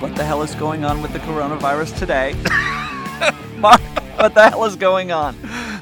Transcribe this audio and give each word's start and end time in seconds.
What 0.00 0.14
the 0.14 0.24
hell 0.24 0.42
is 0.42 0.54
going 0.54 0.84
on 0.84 1.00
with 1.00 1.14
the 1.14 1.18
coronavirus 1.20 1.98
today? 1.98 2.34
Marc, 3.56 3.80
what 4.18 4.34
the 4.34 4.50
hell 4.50 4.64
is 4.66 4.76
going 4.76 5.10
on? 5.10 5.34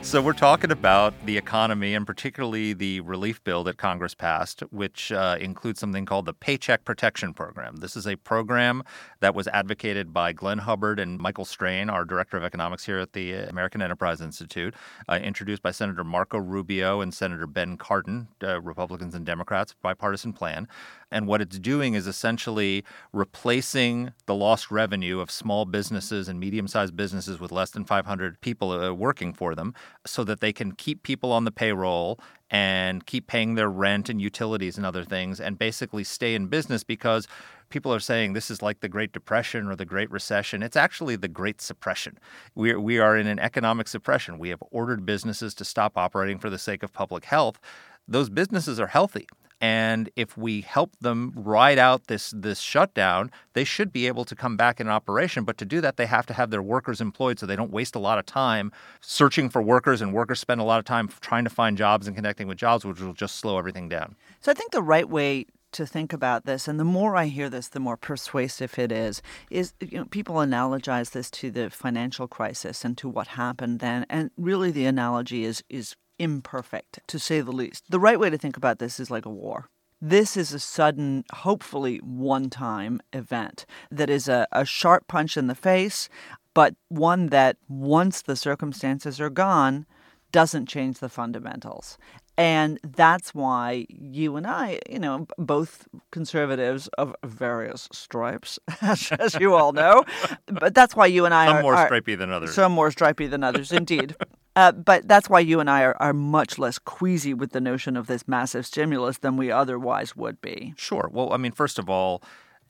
So, 0.05 0.21
we're 0.23 0.35
talking 0.35 0.71
about 0.71 1.15
the 1.25 1.39
economy 1.39 1.95
and 1.95 2.07
particularly 2.07 2.75
the 2.75 3.01
relief 3.01 3.43
bill 3.43 3.65
that 3.65 3.79
Congress 3.79 4.15
passed, 4.15 4.61
which 4.71 5.11
uh, 5.11 5.39
includes 5.41 5.81
something 5.81 6.05
called 6.05 6.27
the 6.27 6.35
Paycheck 6.35 6.85
Protection 6.85 7.33
Program. 7.33 7.77
This 7.77 7.97
is 7.97 8.07
a 8.07 8.15
program 8.17 8.85
that 9.21 9.35
was 9.35 9.49
advocated 9.49 10.13
by 10.13 10.33
Glenn 10.33 10.59
Hubbard 10.59 11.01
and 11.01 11.19
Michael 11.19 11.47
Strain, 11.47 11.89
our 11.89 12.05
director 12.05 12.37
of 12.37 12.45
economics 12.45 12.85
here 12.85 12.99
at 12.99 13.15
the 13.15 13.33
American 13.33 13.81
Enterprise 13.83 14.21
Institute, 14.21 14.75
uh, 15.09 15.15
introduced 15.15 15.63
by 15.63 15.71
Senator 15.71 16.05
Marco 16.05 16.39
Rubio 16.39 17.01
and 17.01 17.13
Senator 17.13 17.47
Ben 17.47 17.77
Cardin, 17.79 18.29
uh, 18.43 18.61
Republicans 18.61 19.15
and 19.15 19.25
Democrats, 19.25 19.75
bipartisan 19.83 20.35
plan. 20.35 20.69
And 21.11 21.27
what 21.27 21.41
it's 21.41 21.59
doing 21.59 21.95
is 21.95 22.07
essentially 22.07 22.85
replacing 23.13 24.13
the 24.27 24.35
lost 24.35 24.71
revenue 24.71 25.21
of 25.21 25.31
small 25.31 25.65
businesses 25.65 26.29
and 26.29 26.41
medium 26.41 26.69
sized 26.69 26.97
businesses 26.97 27.41
with 27.41 27.53
less 27.53 27.71
than 27.71 27.85
500 27.85 28.41
people 28.41 28.73
uh, 28.73 28.93
working 28.93 29.33
for 29.33 29.55
them 29.55 29.75
so 30.07 30.25
that 30.25 30.41
they 30.41 30.53
can 30.53 30.73
keep 30.73 31.03
people 31.03 31.33
on 31.33 31.45
the 31.45 31.53
payroll 31.53 32.19
and 32.51 33.07
keep 33.07 33.27
paying 33.27 33.55
their 33.55 33.69
rent 33.69 34.09
and 34.09 34.21
utilities 34.21 34.77
and 34.77 34.87
other 34.87 35.05
things 35.05 35.41
and 35.41 35.59
basically 35.59 36.05
stay 36.05 36.35
in 36.35 36.47
business 36.47 36.85
because 36.85 37.27
people 37.71 37.93
are 37.93 38.01
saying 38.01 38.33
this 38.33 38.51
is 38.51 38.63
like 38.63 38.81
the 38.81 38.89
Great 38.89 39.13
Depression 39.13 39.67
or 39.67 39.75
the 39.75 39.85
Great 39.85 40.11
Recession. 40.11 40.63
It's 40.63 40.77
actually 40.77 41.17
the 41.17 41.29
Great 41.29 41.61
Suppression. 41.61 42.19
We 42.55 42.71
are, 42.71 42.81
we 42.81 42.99
are 42.99 43.17
in 43.17 43.27
an 43.27 43.39
economic 43.39 43.89
suppression. 43.89 44.39
We 44.39 44.51
have 44.51 44.63
ordered 44.71 45.05
businesses 45.05 45.55
to 45.55 45.65
stop 45.65 45.97
operating 45.97 46.39
for 46.39 46.51
the 46.51 46.59
sake 46.59 46.83
of 46.83 46.93
public 46.93 47.25
health. 47.25 47.59
Those 48.07 48.31
businesses 48.31 48.79
are 48.79 48.87
healthy. 48.87 49.27
And 49.65 50.11
if 50.15 50.37
we 50.37 50.61
help 50.61 50.95
them 51.01 51.33
ride 51.35 51.79
out 51.79 52.09
this 52.09 52.35
this 52.37 52.61
shutdown, 52.61 53.31
they 53.55 53.65
should 53.65 53.95
be 53.95 54.07
able 54.07 54.27
to 54.27 54.37
come 54.37 54.59
back 54.59 54.79
in 54.79 54.89
operation. 54.89 55.45
But 55.45 55.57
to 55.57 55.65
do 55.65 55.81
that, 55.81 55.97
they 55.97 56.05
have 56.05 56.27
to 56.27 56.35
have 56.35 56.51
their 56.51 56.61
workers 56.61 57.01
employed 57.01 57.39
so 57.39 57.47
they 57.47 57.57
don't 57.57 57.71
waste 57.71 57.95
a 57.95 57.99
lot 57.99 58.19
of 58.19 58.27
time 58.27 58.73
searching 59.01 59.49
for 59.49 59.63
workers, 59.63 60.03
and 60.03 60.13
workers 60.13 60.39
spend 60.39 60.61
a 60.61 60.65
lot 60.65 60.81
of 60.81 60.85
time 60.85 61.09
trying 61.23 61.45
to 61.45 61.51
find 61.51 61.79
jobs 61.79 62.07
and 62.07 62.15
connecting 62.15 62.47
with 62.47 62.59
jobs, 62.59 62.85
which 62.85 63.01
will 63.01 63.15
just 63.15 63.37
slow 63.37 63.57
everything 63.57 63.89
down. 63.89 64.17
So 64.43 64.53
I 64.53 64.55
think 64.55 64.73
the 64.73 64.83
right 64.83 65.09
way 65.09 65.47
to 65.73 65.87
think 65.87 66.13
about 66.13 66.45
this, 66.45 66.69
and 66.69 66.79
the 66.79 66.85
more 66.85 67.17
I 67.17 67.25
hear 67.29 67.49
this, 67.49 67.69
the 67.69 67.81
more 67.81 67.97
persuasive 67.97 68.79
it 68.79 68.93
is. 68.93 69.23
Is 69.51 69.73
you 69.81 69.97
know 69.97 70.05
people 70.05 70.35
analogize 70.35 71.13
this 71.13 71.31
to 71.41 71.51
the 71.51 71.71
financial 71.71 72.29
crisis 72.29 72.85
and 72.85 72.99
to 72.99 73.09
what 73.09 73.29
happened 73.29 73.81
then, 73.81 74.05
and 74.11 74.31
really 74.37 74.71
the 74.71 74.85
analogy 74.85 75.45
is 75.45 75.65
is 75.71 75.97
imperfect, 76.25 77.01
to 77.07 77.19
say 77.19 77.41
the 77.43 77.53
least. 77.53 77.85
The 77.91 78.01
right 78.01 78.19
way 78.19 78.31
to 78.31 78.39
think 78.39 78.57
about 78.57 78.79
this 78.79 78.99
is 78.99 79.11
like 79.11 79.27
a 79.27 79.31
war. 79.31 79.69
This 80.01 80.37
is 80.37 80.53
a 80.53 80.59
sudden, 80.59 81.25
hopefully 81.33 81.99
one 81.99 82.51
time 82.51 83.01
event 83.13 83.67
that 83.91 84.11
is 84.11 84.29
a, 84.29 84.47
a 84.53 84.65
sharp 84.65 85.07
punch 85.07 85.37
in 85.37 85.47
the 85.47 85.55
face, 85.55 86.09
but 86.55 86.75
one 86.89 87.29
that, 87.29 87.57
once 87.69 88.23
the 88.23 88.37
circumstances 88.37 89.21
are 89.21 89.31
gone, 89.31 89.87
doesn't 90.33 90.67
change 90.67 90.99
the 90.99 91.09
fundamentals. 91.09 91.99
And 92.37 92.81
that's 92.83 93.33
why 93.35 93.87
you 93.89 94.37
and 94.37 94.47
I, 94.47 94.81
you 94.91 94.99
know, 94.99 95.27
both 95.39 95.87
conservatives 96.11 96.89
of 96.99 97.15
various 97.25 97.89
stripes, 97.93 98.59
as, 98.81 99.37
you 99.39 99.55
all 99.55 99.73
know, 99.73 100.05
but 100.47 100.75
that's 100.75 100.97
why 100.97 101.07
you 101.07 101.27
and 101.27 101.35
I 101.35 101.47
some 101.47 101.57
are 101.57 101.63
more 101.63 101.85
stripy 101.85 102.17
than 102.17 102.31
others. 102.33 102.55
Some 102.55 102.73
more 102.73 102.91
stripy 102.91 103.29
than 103.29 103.45
others, 103.45 103.71
indeed. 103.71 104.17
Uh, 104.57 104.73
but 104.73 105.09
that's 105.09 105.29
why 105.29 105.41
you 105.41 105.61
and 105.61 105.69
I 105.69 105.83
are, 105.83 105.97
are 105.99 106.13
much 106.13 106.59
less 106.59 106.79
queasy 106.79 107.35
with 107.35 107.51
the 107.51 107.61
notion 107.61 107.97
of 107.97 108.07
this 108.07 108.29
massive 108.29 108.67
stimulus 108.67 109.19
than 109.19 109.37
we 109.37 109.51
otherwise 109.51 110.15
would 110.15 110.41
be. 110.41 110.75
Sure. 110.77 111.11
Well, 111.13 111.33
I 111.33 111.39
mean, 111.39 111.53
first 111.53 111.79
of 111.79 111.91
all, 111.91 112.23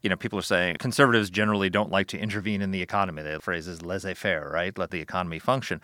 you 0.03 0.11
know, 0.11 0.17
people 0.17 0.39
are 0.39 0.43
saying 0.43 0.77
conservatives 0.79 1.31
generally 1.31 1.71
don't 1.71 1.91
like 1.91 2.07
to 2.09 2.19
intervene 2.19 2.63
in 2.63 2.71
the 2.71 2.83
economy. 2.83 3.23
The 3.23 3.41
phrase 3.41 3.67
is 3.67 3.83
laissez 3.83 4.15
faire, 4.15 4.51
right? 4.53 4.77
Let 4.77 4.91
the 4.91 5.01
economy 5.01 5.39
function. 5.39 5.81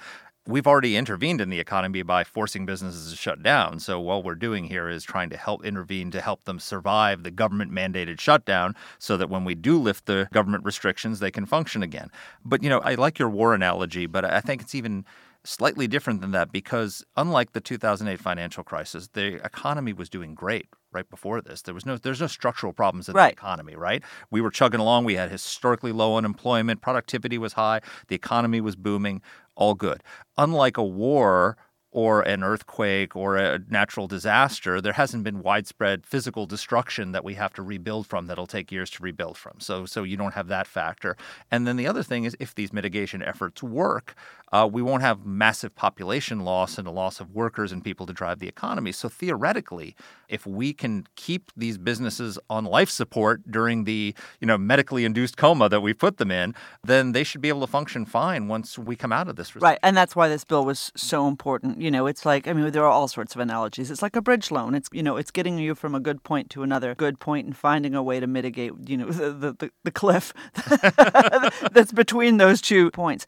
We've 0.47 0.67
already 0.67 0.97
intervened 0.97 1.41
in 1.41 1.51
the 1.51 1.61
economy 1.61 2.03
by 2.03 2.25
forcing 2.25 2.67
businesses 2.67 3.11
to 3.11 3.17
shut 3.17 3.43
down. 3.43 3.79
So, 3.79 4.01
what 4.01 4.25
we're 4.25 4.35
doing 4.35 4.65
here 4.65 4.89
is 4.89 5.05
trying 5.05 5.31
to 5.31 5.37
help 5.37 5.65
intervene 5.65 6.11
to 6.11 6.21
help 6.21 6.45
them 6.45 6.59
survive 6.59 7.23
the 7.23 7.31
government 7.31 7.73
mandated 7.73 8.21
shutdown 8.21 8.75
so 8.99 9.17
that 9.17 9.31
when 9.31 9.45
we 9.45 9.55
do 9.55 9.79
lift 9.79 10.07
the 10.07 10.29
government 10.33 10.65
restrictions, 10.65 11.21
they 11.21 11.31
can 11.31 11.47
function 11.47 11.83
again. 11.83 12.11
But, 12.45 12.63
you 12.63 12.71
know, 12.71 12.81
I 12.81 12.95
like 12.95 13.19
your 13.19 13.29
war 13.29 13.55
analogy, 13.55 14.07
but 14.07 14.25
I 14.25 14.41
think 14.41 14.63
it's 14.63 14.75
even 14.75 15.05
slightly 15.45 15.87
different 15.87 16.21
than 16.21 16.33
that 16.33 16.53
because 16.53 17.05
unlike 17.17 17.53
the 17.53 17.61
2008 17.61 18.21
financial 18.21 18.65
crisis, 18.65 19.09
the 19.13 19.45
economy 19.45 19.93
was 19.93 20.09
doing 20.09 20.35
great 20.35 20.69
right 20.93 21.09
before 21.09 21.41
this. 21.41 21.63
There 21.63 21.75
was 21.75 21.87
no 21.87 21.97
there's 21.97 22.21
no 22.21 22.27
structural 22.27 22.73
problems 22.73 23.09
in 23.09 23.15
right. 23.15 23.29
the 23.29 23.41
economy, 23.41 23.77
right? 23.77 24.03
We 24.31 24.41
were 24.41 24.51
chugging 24.51 24.81
along, 24.81 25.05
we 25.05 25.15
had 25.15 25.31
historically 25.31 25.93
low 25.93 26.17
unemployment, 26.17 26.81
productivity 26.81 27.39
was 27.39 27.55
high, 27.55 27.81
the 28.09 28.17
economy 28.17 28.61
was 28.61 28.77
booming, 28.77 29.23
all 29.55 29.75
good. 29.75 30.03
Unlike 30.37 30.77
a 30.77 30.85
war 30.85 31.57
or 31.93 32.23
an 32.23 32.45
earthquake 32.45 33.17
or 33.17 33.37
a 33.37 33.59
natural 33.69 34.07
disaster, 34.07 34.81
there 34.81 34.93
hasn't 34.93 35.25
been 35.25 35.43
widespread 35.43 36.07
physical 36.07 36.47
destruction 36.47 37.13
that 37.13 37.25
we 37.25 37.35
have 37.35 37.53
to 37.53 37.63
rebuild 37.63 38.07
from 38.07 38.27
that'll 38.27 38.47
take 38.47 38.71
years 38.71 38.91
to 38.91 39.03
rebuild 39.03 39.37
from. 39.37 39.59
So 39.59 39.87
so 39.87 40.05
you 40.05 40.17
don't 40.17 40.35
have 40.35 40.49
that 40.49 40.67
factor. 40.67 41.17
And 41.51 41.67
then 41.67 41.77
the 41.77 41.87
other 41.87 42.03
thing 42.03 42.25
is 42.25 42.37
if 42.39 42.55
these 42.55 42.73
mitigation 42.73 43.23
efforts 43.23 43.63
work, 43.63 44.15
uh, 44.53 44.69
we 44.71 44.83
won't 44.83 45.03
have 45.03 45.25
massive 45.25 45.75
population 45.77 46.41
loss 46.41 46.79
and 46.79 46.87
a 46.87 46.91
loss 46.91 47.21
of 47.21 47.33
workers 47.33 47.71
and 47.73 47.85
people 47.85 48.07
to 48.07 48.13
drive 48.13 48.41
the 48.41 48.49
economy. 48.49 48.91
So 48.93 49.09
theoretically, 49.09 49.95
if 50.29 50.47
we 50.47 50.73
can 50.73 51.07
keep 51.17 51.53
these 51.57 51.79
businesses 51.79 52.39
on 52.49 52.65
life 52.65 52.91
support 52.91 53.51
during 53.51 53.85
the 53.85 54.15
you 54.41 54.47
know 54.47 54.59
medically 54.59 55.05
induced 55.05 55.37
coma 55.37 55.69
that 55.69 55.81
we 55.81 55.93
put 55.93 56.19
them 56.19 56.31
in, 56.31 56.55
then 56.85 57.13
they 57.13 57.25
should 57.25 57.41
be 57.41 57.49
able 57.49 57.61
to 57.61 57.67
function 57.67 58.07
fine 58.07 58.49
once 58.49 58.79
we 58.79 58.97
come 58.97 59.13
out 59.13 59.29
of 59.29 59.37
this. 59.37 59.55
Right, 59.57 59.79
and 59.83 59.97
that's 59.97 60.15
why 60.15 60.29
this 60.29 60.45
bill 60.45 60.65
was 60.65 60.93
so 60.97 61.27
important. 61.27 61.80
You 61.81 61.91
know, 61.91 62.07
it's 62.07 62.27
like 62.27 62.47
I 62.47 62.53
mean, 62.53 62.71
there 62.71 62.85
are 62.85 62.91
all 62.91 63.09
sorts 63.09 63.35
of 63.35 63.41
analogies. 63.41 63.91
It's 63.91 64.03
like 64.03 64.17
a 64.17 64.23
bridge 64.23 64.51
loan. 64.51 64.75
It's 64.75 64.89
you 64.93 65.03
know, 65.03 65.17
it's 65.17 65.31
getting 65.31 65.59
you 65.59 65.75
from 65.75 65.95
a 65.95 66.01
good 66.01 66.23
point 66.23 66.51
to 66.51 66.63
another 66.63 66.95
good 66.95 67.19
point 67.19 67.47
and 67.47 67.57
finding 67.57 67.95
a 67.95 68.03
way 68.03 68.21
to 68.21 68.27
mitigate 68.27 68.73
you 68.87 68.97
know 68.97 69.07
the 69.11 69.53
the, 69.53 69.71
the 69.85 69.91
cliff 69.91 70.33
that's 71.73 71.93
between 71.93 72.37
those 72.37 72.61
two 72.61 72.91
points 72.91 73.27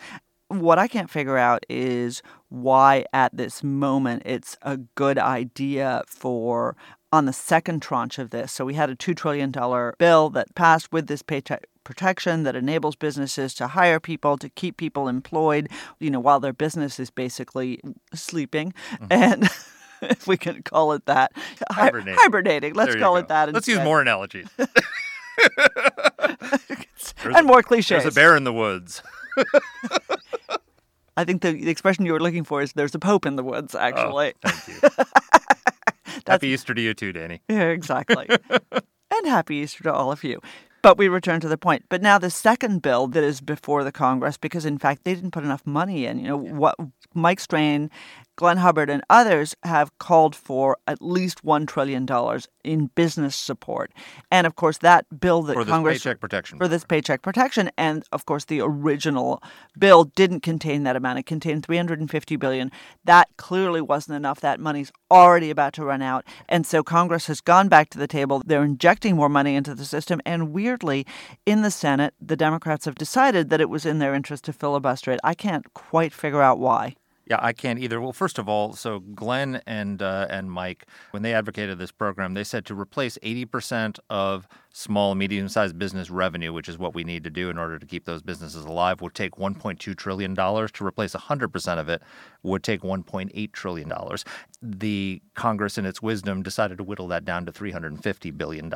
what 0.61 0.79
I 0.79 0.87
can't 0.87 1.11
figure 1.11 1.39
out 1.39 1.65
is 1.69 2.23
why 2.49 3.07
at 3.13 3.35
this 3.37 3.63
moment 3.63 4.23
it's 4.27 4.57
a 4.63 4.77
good 4.77 5.19
idea 5.19 6.03
for 6.07 6.77
on 7.13 7.27
the 7.27 7.33
second 7.33 7.83
tranche 7.83 8.19
of 8.19 8.31
this. 8.31 8.53
So 8.53 8.65
we 8.65 8.75
had 8.75 8.91
a 8.91 8.97
$2 8.97 9.17
trillion 9.17 9.51
bill 9.99 10.31
that 10.31 10.55
passed 10.55 10.93
with 10.93 11.07
this 11.07 11.23
paycheck 11.23 11.67
protection 11.85 12.43
that 12.45 12.57
enables 12.57 12.97
businesses 12.97 13.55
to 13.55 13.69
hire 13.69 14.01
people 14.01 14.37
to 14.39 14.49
keep 14.49 14.77
people 14.77 15.09
employed, 15.09 15.69
you 16.01 16.11
know, 16.11 16.21
while 16.21 16.41
their 16.41 16.53
business 16.53 16.99
is 17.01 17.11
basically 17.11 17.81
sleeping. 18.15 18.73
Mm-hmm. 18.95 19.07
And 19.11 19.51
if 20.03 20.27
we 20.27 20.37
can 20.37 20.63
call 20.63 20.93
it 20.93 21.07
that, 21.07 21.33
hibernating. 21.71 22.19
hibernating. 22.19 22.75
Let's 22.75 22.95
call 22.97 23.15
go. 23.15 23.21
it 23.21 23.29
that. 23.29 23.47
Let's 23.53 23.69
instead. 23.69 23.81
use 23.81 23.85
more 23.85 24.01
analogies. 24.01 24.49
and 27.25 27.47
more 27.47 27.63
cliches. 27.63 27.89
There's 27.89 28.07
a 28.07 28.13
bear 28.13 28.37
in 28.37 28.45
the 28.45 28.53
woods. 28.53 29.03
I 31.17 31.25
think 31.25 31.43
the, 31.43 31.53
the, 31.53 31.71
expression 31.71 32.07
you 32.07 32.13
were 32.13 32.21
looking 32.21 32.45
for 32.45 32.63
is 32.63 32.73
"there's 32.73 32.95
a 32.95 32.99
pope 32.99 33.27
in 33.27 33.37
the 33.37 33.43
woods." 33.43 33.75
Actually, 33.75 34.33
oh, 34.45 34.51
thank 34.51 34.83
you. 34.83 34.89
happy 36.27 36.49
Easter 36.49 36.73
to 36.75 36.81
you 36.81 36.95
too, 36.95 37.13
Danny. 37.13 37.43
Yeah, 37.49 37.65
exactly. 37.65 38.29
and 38.31 39.27
happy 39.27 39.57
Easter 39.57 39.85
to 39.85 39.93
all 39.93 40.11
of 40.11 40.25
you. 40.25 40.41
But 40.83 40.99
we 40.99 41.09
return 41.09 41.41
to 41.41 41.49
the 41.49 41.57
point. 41.57 41.85
But 41.89 42.03
now 42.03 42.19
the 42.19 42.31
second 42.31 42.83
bill 42.83 43.07
that 43.09 43.23
is 43.23 43.41
before 43.41 43.85
the 43.85 43.93
Congress, 43.93 44.37
because 44.37 44.65
in 44.65 44.79
fact 44.79 45.05
they 45.05 45.15
didn't 45.15 45.31
put 45.31 45.45
enough 45.45 45.65
money 45.65 46.07
in. 46.07 46.19
You 46.19 46.29
know 46.29 46.37
what 46.37 46.77
Mike 47.15 47.41
Strain 47.41 47.89
Glenn 48.37 48.57
Hubbard 48.59 48.89
and 48.89 49.03
others 49.11 49.55
have 49.63 49.97
called 49.99 50.35
for 50.35 50.79
at 50.87 51.03
least 51.03 51.45
$1 51.45 51.67
trillion 51.69 52.07
in 52.65 52.87
business 52.95 53.37
support. 53.37 53.93
And 54.31 54.47
of 54.47 54.57
course, 54.57 54.79
that 54.79 55.07
bill 55.21 55.43
that 55.43 55.55
for 55.55 55.65
this 55.65 55.83
paycheck 55.85 56.21
protection. 56.21 56.59
For 56.59 56.69
this 56.69 56.85
paycheck 56.85 57.23
protection. 57.23 57.71
And 57.77 58.05
of 58.11 58.25
course, 58.27 58.45
the 58.47 58.61
original 58.61 59.43
bill 59.79 60.05
didn't 60.05 60.41
contain 60.41 60.83
that 60.85 60.97
amount. 60.97 61.19
It 61.19 61.27
contained 61.27 61.65
350 61.65 62.37
billion. 62.37 62.71
That 63.05 63.29
clearly 63.37 63.81
wasn't 63.81 64.17
enough. 64.17 64.41
That 64.41 64.61
money's 64.61 64.93
already 65.11 65.51
about 65.51 65.75
to 65.75 65.85
run 65.85 66.03
out. 66.03 66.25
And 66.49 66.67
so 66.67 66.83
Congress 66.83 67.27
has 67.27 67.41
gone 67.41 67.69
back 67.69 67.91
to 67.91 67.99
the 67.99 68.09
table. 68.09 68.43
They're 68.45 68.65
injecting 68.65 69.17
more 69.17 69.29
money 69.29 69.55
into 69.55 69.75
the 69.75 69.85
system. 69.85 70.21
And 70.25 70.53
weirdly, 70.53 71.07
in 71.45 71.63
the 71.63 71.71
Senate, 71.71 72.15
the 72.21 72.37
Democrats 72.37 72.87
have 72.87 72.95
decided 72.95 73.51
that 73.51 73.61
it 73.61 73.69
was 73.69 73.85
in 73.85 73.99
their 73.99 74.15
interest 74.15 74.45
to 74.45 74.53
filibuster 74.53 75.13
it. 75.13 75.21
I 75.23 75.35
can't 75.35 75.73
quite 75.75 76.13
figure 76.13 76.43
out 76.43 76.59
why. 76.59 76.97
Yeah, 77.27 77.39
I 77.41 77.53
can't 77.53 77.79
either. 77.79 78.01
Well, 78.01 78.13
first 78.13 78.39
of 78.39 78.49
all, 78.49 78.73
so 78.73 79.01
Glenn 79.01 79.63
and 79.67 80.03
uh, 80.03 80.27
and 80.29 80.51
Mike, 80.51 80.87
when 81.13 81.23
they 81.23 81.35
advocated 81.35 81.79
this 81.79 81.93
program, 81.93 82.35
they 82.35 82.45
said 82.45 82.67
to 82.67 82.75
replace 82.75 83.17
80% 83.23 84.01
of 84.11 84.49
small, 84.73 85.13
and 85.13 85.19
medium 85.19 85.49
sized 85.49 85.79
business 85.79 86.11
revenue, 86.11 86.53
which 86.53 86.69
is 86.69 86.79
what 86.79 86.95
we 86.95 87.05
need 87.05 87.25
to 87.25 87.31
do 87.31 87.51
in 87.51 87.59
order 87.59 87.79
to 87.79 87.87
keep 87.87 88.05
those 88.05 88.23
businesses 88.23 88.65
alive, 88.65 89.01
would 89.01 89.15
take 89.15 89.33
$1.2 89.33 89.97
trillion. 89.97 90.35
To 90.35 90.87
replace 90.87 91.15
100% 91.15 91.79
of 91.79 91.89
it 91.89 92.03
would 92.43 92.63
take 92.63 92.81
$1.8 92.81 93.53
trillion. 93.53 93.93
The 94.63 95.23
Congress, 95.35 95.79
in 95.79 95.87
its 95.87 96.03
wisdom, 96.03 96.43
decided 96.43 96.79
to 96.79 96.85
whittle 96.85 97.09
that 97.09 97.25
down 97.25 97.47
to 97.47 97.53
$350 97.53 98.37
billion. 98.37 98.73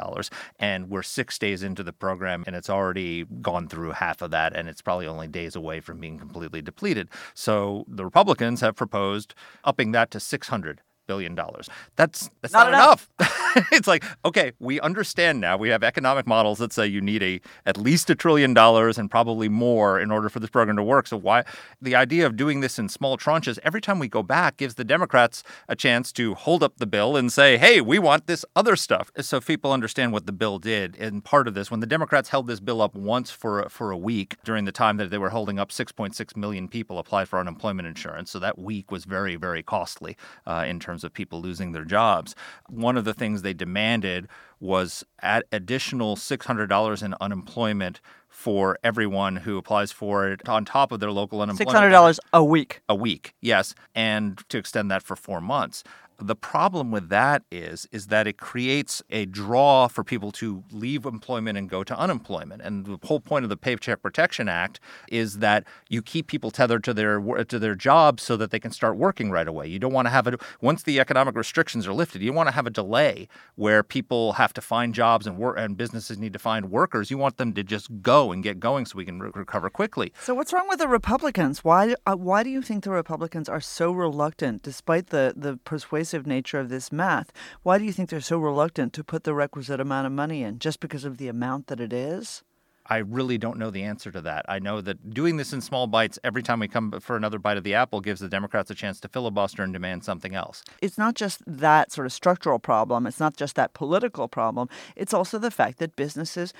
And 0.58 0.90
we're 0.90 1.02
six 1.02 1.38
days 1.38 1.62
into 1.62 1.82
the 1.82 1.93
program, 1.93 2.44
and 2.46 2.54
it's 2.54 2.70
already 2.70 3.25
gone 3.40 3.69
through 3.69 3.93
half 3.93 4.22
of 4.22 4.31
that, 4.32 4.54
and 4.54 4.69
it's 4.69 4.82
probably 4.82 5.06
only 5.06 5.28
days 5.28 5.56
away 5.56 5.81
from 5.81 5.98
being 5.98 6.19
completely 6.19 6.62
depleted. 6.62 7.08
So 7.34 7.84
the 7.88 8.04
Republicans 8.04 8.60
have 8.60 8.76
proposed 8.76 9.34
upping 9.64 9.93
that 9.93 10.10
to 10.12 10.20
600 10.20 10.82
billion 11.06 11.35
dollars. 11.35 11.69
That's 11.97 12.31
that's 12.43 12.53
not, 12.53 12.70
not 12.70 12.75
enough. 12.75 13.08
enough. 13.19 13.69
it's 13.73 13.88
like, 13.88 14.05
okay, 14.25 14.53
we 14.58 14.81
understand 14.81 15.41
now. 15.41 15.56
We 15.56 15.69
have 15.70 15.82
economic 15.82 16.26
models 16.26 16.58
that 16.58 16.73
say 16.73 16.87
you 16.87 17.00
need 17.00 17.23
a 17.23 17.41
at 17.64 17.76
least 17.76 18.11
a 18.11 18.14
trillion 18.14 18.55
dollars 18.55 18.99
and 18.99 19.11
probably 19.11 19.49
more 19.49 19.99
in 19.99 20.11
order 20.11 20.29
for 20.29 20.41
this 20.41 20.50
program 20.50 20.76
to 20.76 20.82
work. 20.82 21.06
So 21.06 21.17
why 21.17 21.44
the 21.81 21.94
idea 21.94 22.26
of 22.26 22.37
doing 22.37 22.61
this 22.61 22.79
in 22.79 22.88
small 22.88 23.17
tranches 23.17 23.58
every 23.62 23.81
time 23.81 23.99
we 23.99 24.08
go 24.08 24.23
back 24.23 24.56
gives 24.56 24.75
the 24.75 24.85
Democrats 24.85 25.43
a 25.69 25.76
chance 25.76 26.12
to 26.12 26.35
hold 26.35 26.62
up 26.62 26.76
the 26.76 26.87
bill 26.87 27.17
and 27.17 27.32
say, 27.32 27.56
"Hey, 27.56 27.81
we 27.81 27.99
want 27.99 28.26
this 28.26 28.44
other 28.55 28.76
stuff." 28.76 29.11
So 29.20 29.41
people 29.41 29.73
understand 29.73 30.12
what 30.12 30.26
the 30.26 30.32
bill 30.32 30.58
did. 30.58 30.97
And 30.97 31.25
part 31.25 31.49
of 31.49 31.55
this 31.55 31.70
when 31.70 31.81
the 31.81 31.87
Democrats 31.87 32.29
held 32.29 32.47
this 32.47 32.61
bill 32.61 32.82
up 32.82 32.94
once 32.94 33.31
for 33.31 33.69
for 33.69 33.91
a 33.91 33.97
week 33.97 34.37
during 34.44 34.64
the 34.64 34.73
time 34.73 34.97
that 34.99 35.11
they 35.11 35.19
were 35.19 35.31
holding 35.31 35.58
up 35.58 35.70
6.6 35.70 36.37
million 36.37 36.69
people 36.69 36.99
apply 36.99 37.25
for 37.25 37.38
unemployment 37.38 37.88
insurance. 37.88 38.31
So 38.31 38.38
that 38.38 38.58
week 38.58 38.91
was 38.91 39.05
very 39.05 39.37
very 39.37 39.62
costly 39.62 40.17
uh, 40.47 40.64
in 40.67 40.81
terms 40.81 40.95
of 41.04 41.12
people 41.12 41.40
losing 41.40 41.72
their 41.72 41.84
jobs. 41.84 42.34
One 42.69 42.96
of 42.96 43.04
the 43.04 43.14
things 43.14 43.43
they 43.43 43.54
demanded 43.54 44.28
was 44.60 45.04
at 45.20 45.44
additional 45.52 46.16
$600 46.16 47.02
in 47.02 47.14
unemployment 47.20 48.00
for 48.28 48.78
everyone 48.84 49.37
who 49.37 49.56
applies 49.56 49.93
for 49.93 50.28
it 50.28 50.46
on 50.48 50.64
top 50.64 50.93
of 50.93 51.00
their 51.00 51.10
local 51.10 51.40
unemployment. 51.40 51.93
$600 51.93 52.19
a 52.32 52.44
week. 52.44 52.81
A 52.88 52.94
week, 52.94 53.34
yes, 53.40 53.75
and 53.94 54.43
to 54.50 54.58
extend 54.58 54.90
that 54.90 55.02
for 55.02 55.16
4 55.16 55.40
months. 55.40 55.82
The 56.18 56.36
problem 56.36 56.90
with 56.90 57.10
that 57.10 57.42
is 57.50 57.86
is 57.92 58.06
that 58.06 58.26
it 58.26 58.38
creates 58.38 59.02
a 59.10 59.26
draw 59.26 59.86
for 59.86 60.02
people 60.02 60.32
to 60.32 60.64
leave 60.72 61.04
employment 61.04 61.58
and 61.58 61.68
go 61.68 61.84
to 61.84 61.98
unemployment. 61.98 62.62
And 62.62 62.86
the 62.86 62.98
whole 63.06 63.20
point 63.20 63.44
of 63.44 63.50
the 63.50 63.56
Paycheck 63.56 64.00
Protection 64.00 64.48
Act 64.48 64.80
is 65.08 65.38
that 65.38 65.64
you 65.90 66.00
keep 66.00 66.26
people 66.26 66.50
tethered 66.50 66.84
to 66.84 66.94
their 66.94 67.20
to 67.20 67.58
their 67.58 67.74
jobs 67.74 68.22
so 68.22 68.36
that 68.38 68.50
they 68.50 68.58
can 68.58 68.70
start 68.70 68.96
working 68.96 69.30
right 69.30 69.46
away. 69.46 69.66
You 69.66 69.78
don't 69.78 69.92
want 69.92 70.06
to 70.06 70.10
have 70.10 70.26
it 70.26 70.40
once 70.62 70.82
the 70.82 70.98
economic 71.00 71.36
restrictions 71.36 71.86
are 71.86 71.92
lifted. 71.92 72.22
You 72.22 72.32
want 72.32 72.48
to 72.48 72.54
have 72.54 72.66
a 72.66 72.70
delay 72.70 73.28
where 73.56 73.82
people 73.82 74.34
have 74.34 74.54
to 74.54 74.62
find 74.62 74.94
jobs 74.94 75.26
and 75.26 75.36
work 75.36 75.58
and 75.58 75.76
businesses 75.76 76.19
need 76.19 76.32
to 76.32 76.38
find 76.38 76.70
workers. 76.70 77.10
You 77.10 77.19
want 77.19 77.36
them 77.36 77.52
to 77.52 77.62
just 77.62 77.88
go 78.00 78.32
and 78.32 78.42
get 78.42 78.58
going 78.58 78.86
so 78.86 78.96
we 78.96 79.04
can 79.04 79.20
re- 79.20 79.30
recover 79.34 79.69
quickly. 79.69 80.14
So 80.22 80.34
what's 80.34 80.52
wrong 80.52 80.66
with 80.69 80.78
the 80.78 80.88
Republicans? 80.88 81.62
Why 81.62 81.94
uh, 82.06 82.16
why 82.16 82.42
do 82.42 82.48
you 82.48 82.62
think 82.62 82.84
the 82.84 82.90
Republicans 82.90 83.50
are 83.50 83.60
so 83.60 83.92
reluctant 83.92 84.62
despite 84.62 85.08
the 85.08 85.34
the 85.36 85.58
persuasive 85.58 86.06
persuasive 86.06 86.26
nature 86.26 86.61
of 86.61 86.69
this 86.69 86.93
math, 86.93 87.32
why 87.64 87.79
do 87.79 87.85
you 87.85 87.93
think 87.93 88.11
they're 88.11 88.20
so 88.20 88.38
reluctant 88.38 88.93
to 88.93 89.03
put 89.03 89.25
the 89.25 89.35
requisite 89.35 89.81
amount 89.81 90.06
of 90.06 90.12
money 90.12 90.44
in? 90.44 90.61
Just 90.61 90.79
because 90.79 91.05
of 91.05 91.19
the 91.19 91.26
amount 91.26 91.67
that 91.67 91.81
it 91.81 91.93
is? 91.93 92.44
I 92.88 92.99
really 92.99 93.37
don't 93.37 93.58
know 93.58 93.70
the 93.70 93.82
answer 93.82 94.12
to 94.12 94.20
that. 94.20 94.44
I 94.49 94.61
know 94.61 94.81
that 94.81 95.11
doing 95.11 95.37
this 95.37 95.53
in 95.53 95.61
small 95.61 95.88
bites 95.88 96.20
every 96.23 96.44
time 96.44 96.61
we 96.61 96.69
come 96.69 96.93
for 97.00 97.17
another 97.17 97.41
bite 97.41 97.56
of 97.56 97.64
the 97.64 97.75
apple 97.75 98.00
gives 98.00 98.20
the 98.20 98.29
Democrats 98.29 98.70
a 98.70 98.76
chance 98.76 99.00
to 99.00 99.08
filibuster 99.08 99.64
and 99.64 99.73
demand 99.73 100.05
something 100.05 100.37
else. 100.37 100.62
It's 100.81 100.97
not 100.97 101.17
just 101.17 101.43
that 101.49 101.91
sort 101.91 102.06
of 102.06 102.12
structural 102.12 102.61
problem, 102.61 103.08
it's 103.08 103.19
not 103.19 103.37
just 103.37 103.56
that 103.56 103.75
political 103.75 104.29
problem, 104.29 104.69
it's 104.94 105.12
also 105.12 105.41
the 105.41 105.50
fact 105.50 105.79
that 105.79 105.97
businesses 105.97 106.55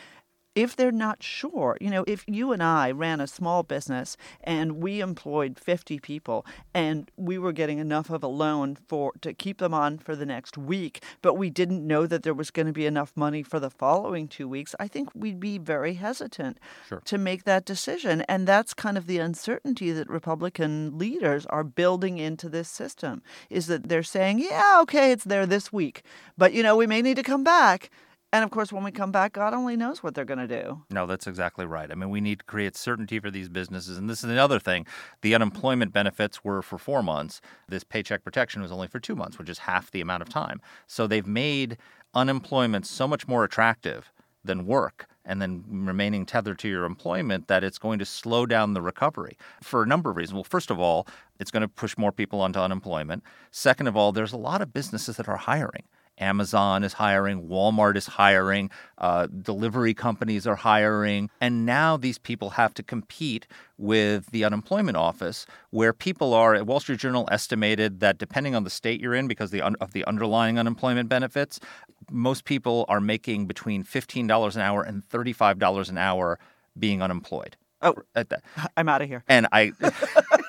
if 0.57 0.75
they're 0.75 0.91
not 0.91 1.23
sure, 1.23 1.77
you 1.83 1.91
know, 1.91 2.03
if 2.09 2.25
you 2.27 2.51
and 2.51 2.63
I 2.63 2.91
ran 2.91 3.21
a 3.21 3.27
small 3.27 3.63
business 3.63 4.17
and 4.43 4.83
we 4.83 5.01
employed 5.01 5.61
50 5.61 6.01
people 6.01 6.47
and 6.73 7.11
we 7.17 7.37
were 7.37 7.53
getting 7.53 7.79
enough 7.79 8.09
of 8.09 8.25
a 8.25 8.27
loan 8.27 8.75
for 8.89 9.13
to 9.21 9.35
keep 9.35 9.59
them 9.59 9.75
on 9.75 9.99
for 9.99 10.17
the 10.17 10.25
next 10.25 10.57
week, 10.57 11.03
but 11.21 11.35
we 11.35 11.51
didn't 11.51 11.87
know 11.87 12.07
that 12.07 12.23
there 12.23 12.33
was 12.33 12.51
going 12.51 12.67
to 12.67 12.73
be 12.73 12.87
enough 12.87 13.13
money 13.15 13.43
for 13.43 13.61
the 13.61 13.69
following 13.69 14.27
2 14.27 14.49
weeks, 14.49 14.75
I 14.81 14.89
think 14.89 15.11
we'd 15.15 15.39
be 15.39 15.59
very 15.59 15.95
hesitant 15.95 16.59
sure. 16.89 17.03
to 17.05 17.19
make 17.19 17.45
that 17.45 17.67
decision 17.67 18.23
and 18.23 18.49
that's 18.49 18.73
kind 18.73 18.97
of 18.97 19.07
the 19.07 19.19
uncertainty 19.19 19.93
that 19.93 20.09
Republican 20.09 20.97
leaders 20.97 21.45
are 21.47 21.65
building 21.65 22.17
into 22.17 22.49
this 22.49 22.71
system 22.71 23.23
is 23.51 23.67
that 23.67 23.91
they're 23.91 24.03
saying, 24.03 24.39
"Yeah, 24.39 24.79
okay, 24.81 25.13
it's 25.13 25.25
there 25.25 25.45
this 25.45 25.71
week, 25.71 26.03
but 26.39 26.55
you 26.55 26.63
know, 26.63 26.77
we 26.77 26.87
may 26.87 27.03
need 27.03 27.17
to 27.17 27.23
come 27.23 27.45
back." 27.45 27.91
And 28.37 28.45
of 28.45 28.51
course, 28.51 28.71
when 28.71 28.85
we 28.85 28.91
come 28.91 29.13
back, 29.13 29.33
God 29.33 29.55
only 29.55 29.79
knows 29.79 30.03
what 30.03 30.15
they're 30.15 30.27
going 30.27 30.47
to 30.47 30.63
do. 30.63 30.83
No, 30.91 31.07
that's 31.07 31.27
exactly 31.27 31.65
right. 31.65 31.91
I 31.91 31.95
mean, 31.95 32.11
we 32.11 32.21
need 32.21 32.41
to 32.41 32.45
create 32.45 32.77
certainty 32.77 33.19
for 33.19 33.31
these 33.31 33.49
businesses. 33.49 33.97
And 33.97 34.11
this 34.11 34.23
is 34.23 34.29
another 34.29 34.59
thing. 34.59 34.85
The 35.23 35.35
unemployment 35.35 35.95
benefits 35.95 36.45
were 36.45 36.61
for 36.61 36.77
four 36.77 37.03
months. 37.03 37.41
This 37.67 37.83
paycheck 37.83 38.25
protection 38.25 38.61
was 38.61 38.71
only 38.71 38.89
for 38.89 39.01
two 39.01 39.17
months, 39.17 39.39
which 39.39 39.49
is 39.49 39.61
half 39.61 39.91
the 39.91 40.03
amount 40.03 40.21
of 40.21 40.29
time. 40.29 40.61
So 40.87 41.07
they've 41.07 41.27
made 41.27 41.79
unemployment 42.13 42.87
so 42.87 43.09
much 43.09 43.27
more 43.27 43.43
attractive 43.43 44.13
than 44.45 44.67
work 44.67 45.07
and 45.25 45.41
then 45.41 45.65
remaining 45.67 46.27
tethered 46.27 46.59
to 46.59 46.69
your 46.69 46.85
employment 46.85 47.49
that 47.49 47.65
it's 47.65 47.79
going 47.79 47.99
to 48.01 48.05
slow 48.05 48.45
down 48.45 48.75
the 48.75 48.83
recovery 48.83 49.39
for 49.63 49.83
a 49.83 49.87
number 49.87 50.11
of 50.11 50.17
reasons. 50.19 50.35
Well, 50.35 50.45
first 50.45 50.71
of 50.71 50.79
all, 50.79 51.09
it's 51.41 51.51
going 51.51 51.63
to 51.63 51.69
push 51.69 51.97
more 51.97 52.13
people 52.13 52.43
onto 52.43 52.61
unemployment. 52.61 53.23
Second 53.51 53.87
of 53.87 53.97
all, 53.97 54.13
there's 54.13 54.35
a 54.35 54.37
lot 54.37 54.61
of 54.61 54.75
businesses 54.75 55.17
that 55.17 55.27
are 55.27 55.39
hiring. 55.39 55.85
Amazon 56.19 56.83
is 56.85 56.95
hiring, 56.95 57.49
Walmart 57.49 57.97
is 57.97 58.07
hiring, 58.07 58.71
uh, 58.99 59.27
delivery 59.27 59.95
companies 59.95 60.47
are 60.47 60.57
hiring. 60.57 61.31
And 61.41 61.67
now 61.67 61.97
these 61.97 62.19
people 62.19 62.51
have 62.51 62.75
to 62.75 62.83
compete 62.83 63.47
with 63.79 64.27
the 64.31 64.45
unemployment 64.45 64.97
office, 64.97 65.47
where 65.71 65.93
people 65.93 66.33
are. 66.35 66.63
Wall 66.65 66.81
Street 66.81 66.99
Journal 66.99 67.29
estimated 67.31 68.01
that 68.01 68.19
depending 68.19 68.55
on 68.55 68.65
the 68.65 68.71
state 68.71 69.01
you're 69.01 69.15
in, 69.15 69.29
because 69.29 69.51
the 69.51 69.63
un- 69.63 69.77
of 69.81 69.93
the 69.93 70.05
underlying 70.07 70.59
unemployment 70.59 71.09
benefits, 71.09 71.61
most 72.11 72.45
people 72.45 72.85
are 72.89 73.01
making 73.01 73.47
between 73.47 73.85
$15 73.85 74.57
an 74.57 74.63
hour 74.63 74.83
and 74.83 75.07
$35 75.09 75.89
an 75.91 75.99
hour 75.99 76.39
being 76.79 77.03
unemployed. 77.03 77.57
Oh, 77.83 77.95
I'm 78.77 78.89
out 78.89 79.03
of 79.03 79.09
here. 79.09 79.23
And 79.29 79.47
I. 79.53 79.73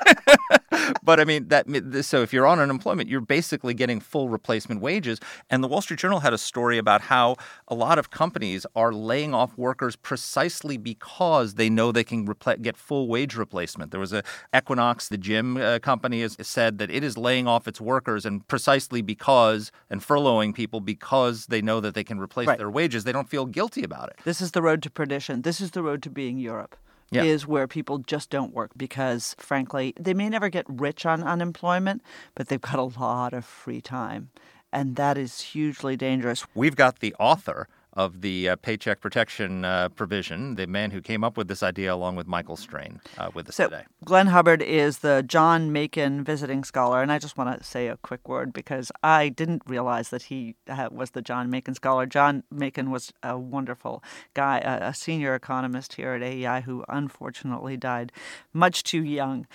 but 1.04 1.20
I 1.20 1.26
mean 1.26 1.48
that. 1.50 1.66
So 2.02 2.22
if 2.22 2.34
you're 2.34 2.48
on 2.48 2.60
unemployment, 2.60 3.10
you're 3.10 3.22
basically 3.22 3.74
getting 3.74 4.00
full 4.00 4.30
replacement 4.30 4.82
wages. 4.82 5.20
And 5.50 5.64
the 5.64 5.68
Wall 5.68 5.82
Street 5.82 6.00
Journal 6.00 6.20
had 6.20 6.34
a 6.34 6.38
story 6.38 6.78
about 6.78 7.02
how 7.02 7.36
a 7.68 7.76
lot 7.76 8.00
of 8.00 8.10
companies 8.10 8.66
are 8.76 8.94
laying 8.94 9.34
off 9.34 9.58
workers 9.58 9.96
precisely 9.96 10.78
because 10.78 11.56
they 11.56 11.70
know 11.70 11.92
they 11.92 12.04
can 12.04 12.28
repl- 12.28 12.62
get 12.62 12.78
full 12.78 13.08
wage 13.08 13.36
replacement. 13.36 13.92
There 13.92 14.00
was 14.00 14.14
a 14.14 14.24
Equinox, 14.56 15.10
the 15.10 15.18
gym 15.18 15.58
uh, 15.58 15.80
company, 15.80 16.22
has 16.22 16.38
said 16.42 16.78
that 16.78 16.90
it 16.90 17.04
is 17.04 17.18
laying 17.18 17.48
off 17.48 17.68
its 17.68 17.82
workers 17.82 18.26
and 18.26 18.48
precisely 18.48 19.02
because 19.02 19.72
and 19.90 20.02
furloughing 20.02 20.54
people 20.54 20.80
because 20.80 21.48
they 21.48 21.62
know 21.62 21.80
that 21.80 21.94
they 21.94 22.04
can 22.04 22.20
replace 22.20 22.48
right. 22.48 22.58
their 22.58 22.70
wages. 22.70 23.04
They 23.04 23.12
don't 23.12 23.30
feel 23.30 23.46
guilty 23.46 23.84
about 23.84 24.10
it. 24.10 24.20
This 24.24 24.42
is 24.42 24.52
the 24.52 24.62
road 24.62 24.82
to 24.84 24.90
perdition. 24.90 25.42
This 25.42 25.62
is 25.62 25.72
the 25.72 25.84
road 25.84 26.02
to 26.04 26.10
being 26.10 26.38
Europe 26.38 26.76
yeah. 27.12 27.24
is 27.24 27.48
where 27.48 27.68
people 27.68 28.00
just 28.00 28.30
don't 28.30 28.54
work 28.54 28.72
because, 28.76 29.36
frankly, 29.38 29.94
they 30.00 30.14
may 30.14 30.30
never 30.30 30.50
get 30.50 30.66
rich 30.68 31.06
on 31.06 31.24
unemployment, 31.24 32.02
but 32.36 32.48
they've 32.48 32.62
got 32.62 32.80
a 32.80 33.00
lot 33.00 33.34
of 33.34 33.46
free 33.46 33.82
time. 33.82 34.30
And 34.74 34.96
that 34.98 35.18
is 35.18 35.40
hugely 35.42 35.96
dangerous. 35.96 36.46
We've 36.54 36.76
got 36.76 37.00
the 37.00 37.16
author 37.16 37.68
of 37.98 38.22
the 38.22 38.50
uh, 38.50 38.56
Paycheck 38.58 39.02
Protection 39.02 39.66
uh, 39.66 39.90
provision, 39.90 40.54
the 40.54 40.68
man 40.68 40.92
who 40.92 41.02
came 41.02 41.24
up 41.24 41.36
with 41.36 41.48
this 41.48 41.64
idea 41.64 41.92
along 41.92 42.16
with 42.16 42.28
Michael 42.28 42.56
Strain 42.56 43.02
uh, 43.18 43.32
with 43.34 43.50
us 43.50 43.56
so, 43.56 43.66
today. 43.66 43.84
Glenn 44.06 44.28
Hubbard 44.28 44.62
is 44.62 45.00
the 45.00 45.24
John 45.28 45.74
Makin 45.74 46.24
Visiting 46.24 46.64
Scholar, 46.64 47.02
and 47.02 47.12
I 47.12 47.18
just 47.18 47.38
want 47.38 47.58
to 47.58 47.64
say 47.64 47.88
a 47.88 47.98
quick 47.98 48.30
word 48.30 48.54
because 48.54 48.92
I 49.02 49.30
didn't 49.30 49.64
realize 49.66 50.10
that 50.10 50.24
he 50.24 50.56
uh, 50.70 50.90
was 50.92 51.12
the 51.12 51.24
John 51.24 51.50
Makin 51.50 51.74
Scholar. 51.74 52.06
John 52.06 52.44
Makin 52.52 52.92
was 52.92 53.12
a 53.24 53.38
wonderful 53.38 54.04
guy, 54.36 54.60
a, 54.60 54.90
a 54.90 54.94
senior 54.94 55.34
economist 55.34 55.96
here 55.96 56.14
at 56.14 56.22
AEI 56.22 56.62
who 56.62 56.86
unfortunately 56.88 57.78
died 57.78 58.12
much 58.54 58.84
too 58.84 59.04
young. 59.04 59.48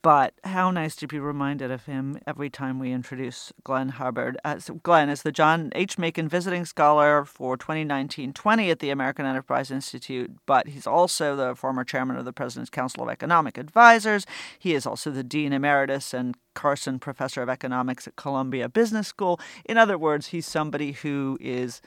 But 0.00 0.32
how 0.44 0.70
nice 0.70 0.96
to 0.96 1.06
be 1.06 1.18
reminded 1.18 1.70
of 1.70 1.84
him 1.84 2.18
every 2.26 2.48
time 2.48 2.78
we 2.78 2.92
introduce 2.92 3.52
Glenn 3.62 3.90
Hubbard. 3.90 4.38
Uh, 4.42 4.58
so 4.58 4.74
Glenn 4.74 5.10
is 5.10 5.20
the 5.20 5.32
John 5.32 5.70
H. 5.74 5.98
Makin 5.98 6.28
Visiting 6.28 6.64
Scholar 6.64 7.26
for 7.26 7.58
2019-20 7.90 8.70
at 8.70 8.78
the 8.78 8.90
American 8.90 9.26
Enterprise 9.26 9.70
Institute, 9.70 10.30
but 10.46 10.68
he's 10.68 10.86
also 10.86 11.34
the 11.36 11.54
former 11.54 11.84
chairman 11.84 12.16
of 12.16 12.24
the 12.24 12.32
President's 12.32 12.70
Council 12.70 13.02
of 13.02 13.08
Economic 13.08 13.58
Advisors. 13.58 14.26
He 14.58 14.74
is 14.74 14.86
also 14.86 15.10
the 15.10 15.24
Dean 15.24 15.52
Emeritus 15.52 16.14
and 16.14 16.36
Carson 16.54 16.98
Professor 16.98 17.42
of 17.42 17.48
Economics 17.48 18.06
at 18.06 18.16
Columbia 18.16 18.68
Business 18.68 19.08
School. 19.08 19.40
In 19.64 19.76
other 19.76 19.98
words, 19.98 20.28
he's 20.28 20.46
somebody 20.46 20.92
who 20.92 21.36
is 21.40 21.82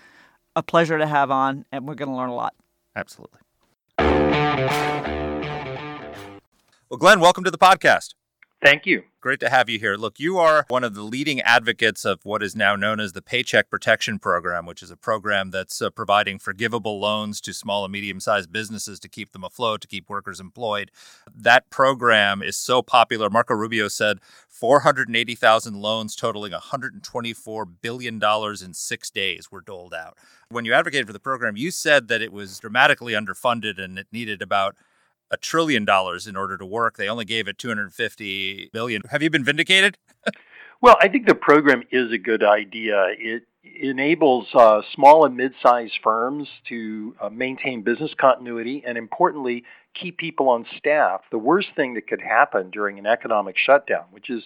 a 0.56 0.64
pleasure 0.64 0.98
to 0.98 1.08
have 1.08 1.32
on, 1.32 1.66
and 1.72 1.88
we're 1.88 1.96
going 1.96 2.10
to 2.10 2.16
learn 2.16 2.30
a 2.30 2.36
lot. 2.36 2.54
Absolutely. 2.96 3.40
Well, 6.90 7.00
Glenn, 7.00 7.20
welcome 7.20 7.44
to 7.44 7.52
the 7.52 7.58
podcast. 7.58 8.14
Thank 8.64 8.86
you. 8.86 9.04
Great 9.20 9.42
to 9.42 9.50
have 9.50 9.70
you 9.70 9.78
here. 9.78 9.96
Look, 9.96 10.22
you 10.22 10.38
are 10.38 10.66
one 10.70 10.86
of 10.86 10.96
the 10.96 11.02
leading 11.02 11.42
advocates 11.42 12.06
of 12.06 12.24
what 12.24 12.42
is 12.42 12.56
now 12.56 12.78
known 12.78 13.02
as 13.02 13.12
the 13.12 13.22
Paycheck 13.22 13.70
Protection 13.70 14.20
Program, 14.20 14.66
which 14.66 14.82
is 14.82 14.90
a 14.90 14.96
program 14.96 15.52
that's 15.52 15.82
uh, 15.82 15.90
providing 15.90 16.40
forgivable 16.40 16.98
loans 16.98 17.42
to 17.42 17.54
small 17.54 17.84
and 17.84 17.92
medium 17.92 18.22
sized 18.22 18.54
businesses 18.54 19.02
to 19.02 19.10
keep 19.10 19.34
them 19.34 19.44
afloat, 19.44 19.82
to 19.82 19.88
keep 19.88 20.10
workers 20.10 20.40
employed. 20.40 20.92
That 21.34 21.70
program 21.70 22.42
is 22.42 22.56
so 22.56 22.82
popular. 22.82 23.30
Marco 23.30 23.54
Rubio 23.54 23.90
said 23.90 24.20
480,000 24.48 25.76
loans 25.76 26.16
totaling 26.16 26.54
$124 26.54 27.66
billion 27.82 28.22
in 28.24 28.74
six 28.74 29.10
days 29.10 29.52
were 29.52 29.62
doled 29.62 29.94
out. 29.94 30.18
When 30.48 30.64
you 30.64 30.74
advocated 30.74 31.08
for 31.08 31.14
the 31.14 31.20
program, 31.20 31.58
you 31.58 31.70
said 31.70 32.08
that 32.08 32.22
it 32.22 32.32
was 32.32 32.60
dramatically 32.60 33.12
underfunded 33.12 33.78
and 33.78 34.00
it 34.00 34.08
needed 34.14 34.42
about 34.42 34.78
a 35.34 35.38
trillion 35.38 35.84
dollars 35.84 36.28
in 36.28 36.38
order 36.38 36.58
to 36.58 36.66
work. 36.66 36.96
They 36.96 37.10
only 37.10 37.26
gave 37.26 37.48
it 37.48 37.58
250 37.58 38.70
billion. 38.72 39.02
Have 39.10 39.24
you 39.24 39.32
been 39.32 39.44
vindicated? 39.44 39.98
well, 40.82 40.96
I 41.02 41.08
think 41.08 41.28
the 41.28 41.36
program 41.36 41.82
is 41.92 42.12
a 42.12 42.20
good 42.20 42.44
idea. 42.44 43.08
It 43.18 43.44
enables 43.64 44.48
uh, 44.54 44.82
small 44.94 45.26
and 45.26 45.36
mid-sized 45.36 45.98
firms 46.04 46.48
to 46.70 47.16
uh, 47.20 47.30
maintain 47.30 47.82
business 47.82 48.12
continuity 48.20 48.84
and 48.86 48.96
importantly 48.96 49.64
keep 50.00 50.18
people 50.18 50.50
on 50.50 50.68
staff. 50.78 51.22
The 51.32 51.40
worst 51.40 51.70
thing 51.76 51.96
that 51.96 52.08
could 52.08 52.22
happen 52.22 52.70
during 52.70 53.00
an 53.00 53.08
economic 53.08 53.56
shutdown, 53.58 54.06
which 54.12 54.30
is 54.30 54.44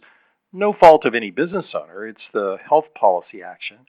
no 0.53 0.72
fault 0.72 1.06
of 1.06 1.15
any 1.15 1.32
business 1.32 1.65
owner, 1.74 2.08
it's 2.08 2.22
the 2.34 2.58
health 2.70 2.86
policy 2.98 3.44
action 3.44 3.79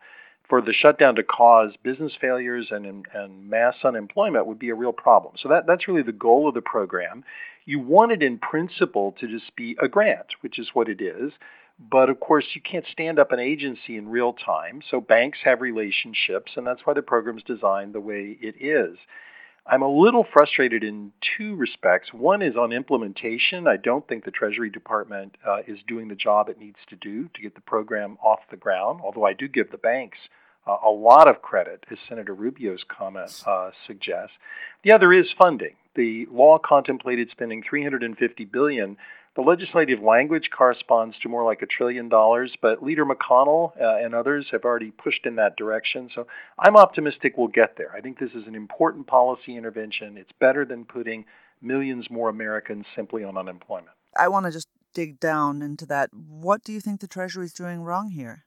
for 0.49 0.61
the 0.61 0.73
shutdown 0.73 1.15
to 1.17 1.23
cause 1.23 1.73
business 1.83 2.13
failures 2.21 2.69
and, 2.71 3.07
and 3.15 3.51
mass 3.51 3.75
unemployment 3.85 4.47
would 4.47 4.59
be 4.59 4.71
a 4.71 4.75
real 4.75 4.93
problem. 4.93 5.35
So 5.41 5.49
that, 5.51 5.67
that's 5.67 5.87
really 5.87 6.03
the 6.03 6.13
goal 6.13 6.49
of 6.49 6.55
the 6.55 6.63
program. 6.63 7.25
You 7.67 7.81
want 7.81 8.13
it 8.13 8.23
in 8.23 8.39
principle 8.39 9.15
to 9.21 9.29
just 9.29 9.55
be 9.57 9.77
a 9.81 9.89
grant, 9.89 10.37
which 10.41 10.59
is 10.59 10.71
what 10.73 10.89
it 10.89 11.01
is. 11.03 11.33
But 11.79 12.09
of 12.11 12.19
course, 12.19 12.47
you 12.55 12.61
can't 12.61 12.87
stand 12.91 13.19
up 13.19 13.31
an 13.31 13.39
agency 13.39 13.97
in 13.97 14.09
real 14.09 14.33
time. 14.33 14.83
So 14.91 15.01
banks 15.01 15.39
have 15.45 15.61
relationships, 15.61 16.53
and 16.57 16.67
that's 16.67 16.81
why 16.85 16.95
the 16.95 17.03
program 17.03 17.37
is 17.37 17.45
designed 17.45 17.95
the 17.95 18.01
way 18.01 18.37
it 18.41 18.57
is. 18.61 18.99
I'm 19.71 19.83
a 19.83 19.89
little 19.89 20.25
frustrated 20.33 20.83
in 20.83 21.13
two 21.37 21.55
respects. 21.55 22.15
One 22.15 22.41
is 22.41 22.57
on 22.57 22.73
implementation. 22.73 23.69
I 23.69 23.77
don't 23.77 24.07
think 24.09 24.25
the 24.25 24.31
Treasury 24.31 24.71
Department 24.71 25.37
uh, 25.47 25.59
is 25.67 25.79
doing 25.87 26.09
the 26.09 26.15
job 26.15 26.49
it 26.49 26.59
needs 26.59 26.79
to 26.89 26.97
do 26.97 27.29
to 27.35 27.43
get 27.43 27.55
the 27.55 27.61
program 27.61 28.17
off 28.25 28.41
the 28.51 28.57
ground, 28.57 29.01
although 29.05 29.27
I 29.27 29.35
do 29.35 29.47
give 29.47 29.71
the 29.71 29.77
banks 29.77 30.17
uh, 30.67 30.77
a 30.87 30.91
lot 30.91 31.29
of 31.29 31.43
credit, 31.43 31.85
as 31.91 31.99
Senator 32.09 32.35
Rubio's 32.35 32.83
comment 32.89 33.31
uh, 33.47 33.71
suggests. 33.87 34.37
The 34.85 34.93
other 34.93 35.13
is 35.13 35.27
funding. 35.37 35.77
The 35.95 36.27
law 36.31 36.59
contemplated 36.59 37.31
spending 37.31 37.63
350 37.63 38.47
billion. 38.47 38.97
The 39.39 39.45
legislative 39.45 40.03
language 40.03 40.51
corresponds 40.51 41.17
to 41.21 41.29
more 41.29 41.45
like 41.45 41.63
a 41.63 41.67
trillion 41.67 42.09
dollars, 42.09 42.57
but 42.61 42.83
Leader 42.83 43.07
McConnell 43.07 43.71
uh, 43.81 44.05
and 44.05 44.13
others 44.13 44.47
have 44.51 44.65
already 44.65 44.91
pushed 44.91 45.27
in 45.27 45.37
that 45.37 45.57
direction. 45.57 46.11
So 46.13 46.27
I'm 46.59 46.77
optimistic 46.77 47.39
we'll 47.39 47.47
get 47.47 47.77
there. 47.77 47.93
I 47.95 48.01
think 48.01 48.19
this 48.19 48.33
is 48.33 48.49
an 48.49 48.57
important 48.57 49.07
policy 49.07 49.57
intervention. 49.57 50.17
It's 50.17 50.33
better 50.41 50.65
than 50.65 50.85
putting 50.85 51.25
millions 51.63 52.11
more 52.11 52.29
Americans 52.29 52.85
simply 52.97 53.23
on 53.23 53.37
unemployment. 53.39 53.95
I 54.17 54.27
want 54.27 54.47
to 54.47 54.51
just 54.51 54.67
dig 54.93 55.21
down 55.21 55.63
into 55.63 55.87
that. 55.87 56.11
What 56.13 56.65
do 56.65 56.73
you 56.73 56.81
think 56.81 57.01
the 57.01 57.07
Treasury 57.07 57.47
is 57.47 57.53
doing 57.53 57.83
wrong 57.83 58.11
here? 58.11 58.45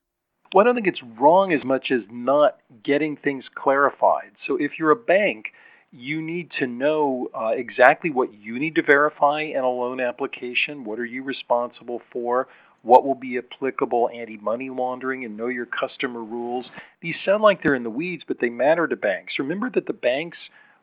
Well, 0.54 0.64
I 0.64 0.66
don't 0.66 0.76
think 0.76 0.88
it's 0.88 1.04
wrong 1.18 1.54
as 1.54 1.64
much 1.64 1.90
as 1.92 2.02
not 2.12 2.58
getting 2.84 3.16
things 3.16 3.46
clarified. 3.56 4.32
So 4.46 4.58
if 4.58 4.72
you're 4.78 4.92
a 4.92 4.98
bank, 4.98 5.54
you 5.92 6.22
need 6.22 6.52
to 6.60 6.68
know 6.68 7.30
uh, 7.38 7.48
exactly 7.50 8.10
what 8.10 8.34
you 8.34 8.60
need 8.60 8.76
to 8.76 8.82
verify 8.82 9.42
in 9.42 9.60
a 9.60 9.70
loan 9.70 10.00
application. 10.00 10.84
What 10.84 11.00
are 11.00 11.06
you 11.06 11.24
responsible 11.24 12.02
for? 12.12 12.48
What 12.84 13.06
will 13.06 13.16
be 13.16 13.38
applicable 13.38 14.10
anti 14.14 14.38
money 14.38 14.70
laundering 14.70 15.26
and 15.26 15.38
know 15.38 15.48
your 15.48 15.68
customer 15.68 16.24
rules? 16.24 16.66
These 17.02 17.16
sound 17.26 17.44
like 17.44 17.62
they're 17.62 17.76
in 17.76 17.84
the 17.84 17.90
weeds, 17.90 18.24
but 18.28 18.40
they 18.40 18.50
matter 18.50 18.88
to 18.88 18.96
banks. 18.96 19.34
Remember 19.38 19.70
that 19.72 19.86
the 19.86 19.94
banks 19.94 20.38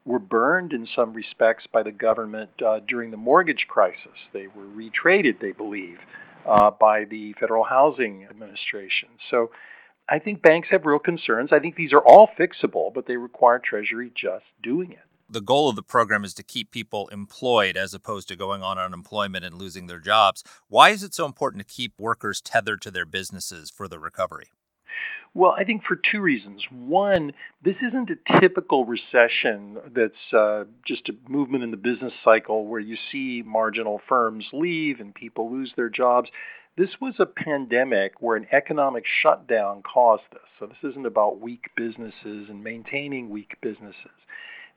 were 0.04 0.18
burned 0.18 0.72
in 0.72 0.86
some 0.94 1.12
respects 1.12 1.66
by 1.72 1.82
the 1.82 1.90
government 1.90 2.50
uh, 2.64 2.80
during 2.86 3.10
the 3.10 3.16
mortgage 3.16 3.66
crisis. 3.68 4.16
They 4.32 4.46
were 4.46 4.64
retraded, 4.64 5.40
they 5.40 5.52
believe 5.52 5.98
uh, 6.46 6.70
by 6.70 7.04
the 7.04 7.34
Federal 7.34 7.64
Housing 7.64 8.26
Administration. 8.30 9.08
So 9.30 9.50
I 10.08 10.18
think 10.18 10.42
banks 10.42 10.68
have 10.70 10.86
real 10.86 10.98
concerns. 10.98 11.52
I 11.52 11.58
think 11.58 11.76
these 11.76 11.92
are 11.92 12.00
all 12.00 12.28
fixable, 12.38 12.92
but 12.94 13.06
they 13.06 13.16
require 13.16 13.58
Treasury 13.58 14.10
just 14.14 14.44
doing 14.62 14.92
it. 14.92 14.98
The 15.30 15.42
goal 15.42 15.68
of 15.68 15.76
the 15.76 15.82
program 15.82 16.24
is 16.24 16.32
to 16.34 16.42
keep 16.42 16.70
people 16.70 17.08
employed 17.08 17.76
as 17.76 17.92
opposed 17.92 18.28
to 18.28 18.36
going 18.36 18.62
on 18.62 18.78
unemployment 18.78 19.44
and 19.44 19.56
losing 19.56 19.86
their 19.86 19.98
jobs. 19.98 20.42
Why 20.68 20.88
is 20.88 21.02
it 21.02 21.12
so 21.12 21.26
important 21.26 21.66
to 21.66 21.74
keep 21.74 22.00
workers 22.00 22.40
tethered 22.40 22.80
to 22.82 22.90
their 22.90 23.04
businesses 23.04 23.70
for 23.70 23.88
the 23.88 23.98
recovery? 23.98 24.48
Well, 25.34 25.54
I 25.56 25.64
think 25.64 25.84
for 25.84 25.96
two 25.96 26.20
reasons. 26.20 26.64
One, 26.70 27.32
this 27.62 27.76
isn't 27.86 28.10
a 28.10 28.40
typical 28.40 28.86
recession 28.86 29.78
that's 29.94 30.32
uh, 30.32 30.64
just 30.86 31.10
a 31.10 31.12
movement 31.28 31.62
in 31.62 31.70
the 31.70 31.76
business 31.76 32.14
cycle 32.24 32.66
where 32.66 32.80
you 32.80 32.96
see 33.12 33.42
marginal 33.44 34.00
firms 34.08 34.46
leave 34.54 35.00
and 35.00 35.14
people 35.14 35.50
lose 35.52 35.72
their 35.76 35.90
jobs. 35.90 36.30
This 36.78 37.00
was 37.00 37.14
a 37.18 37.26
pandemic 37.26 38.22
where 38.22 38.36
an 38.36 38.46
economic 38.52 39.04
shutdown 39.04 39.82
caused 39.82 40.22
this. 40.30 40.46
So 40.60 40.66
this 40.66 40.92
isn't 40.92 41.06
about 41.06 41.40
weak 41.40 41.70
businesses 41.76 42.48
and 42.48 42.62
maintaining 42.62 43.30
weak 43.30 43.56
businesses. 43.60 44.14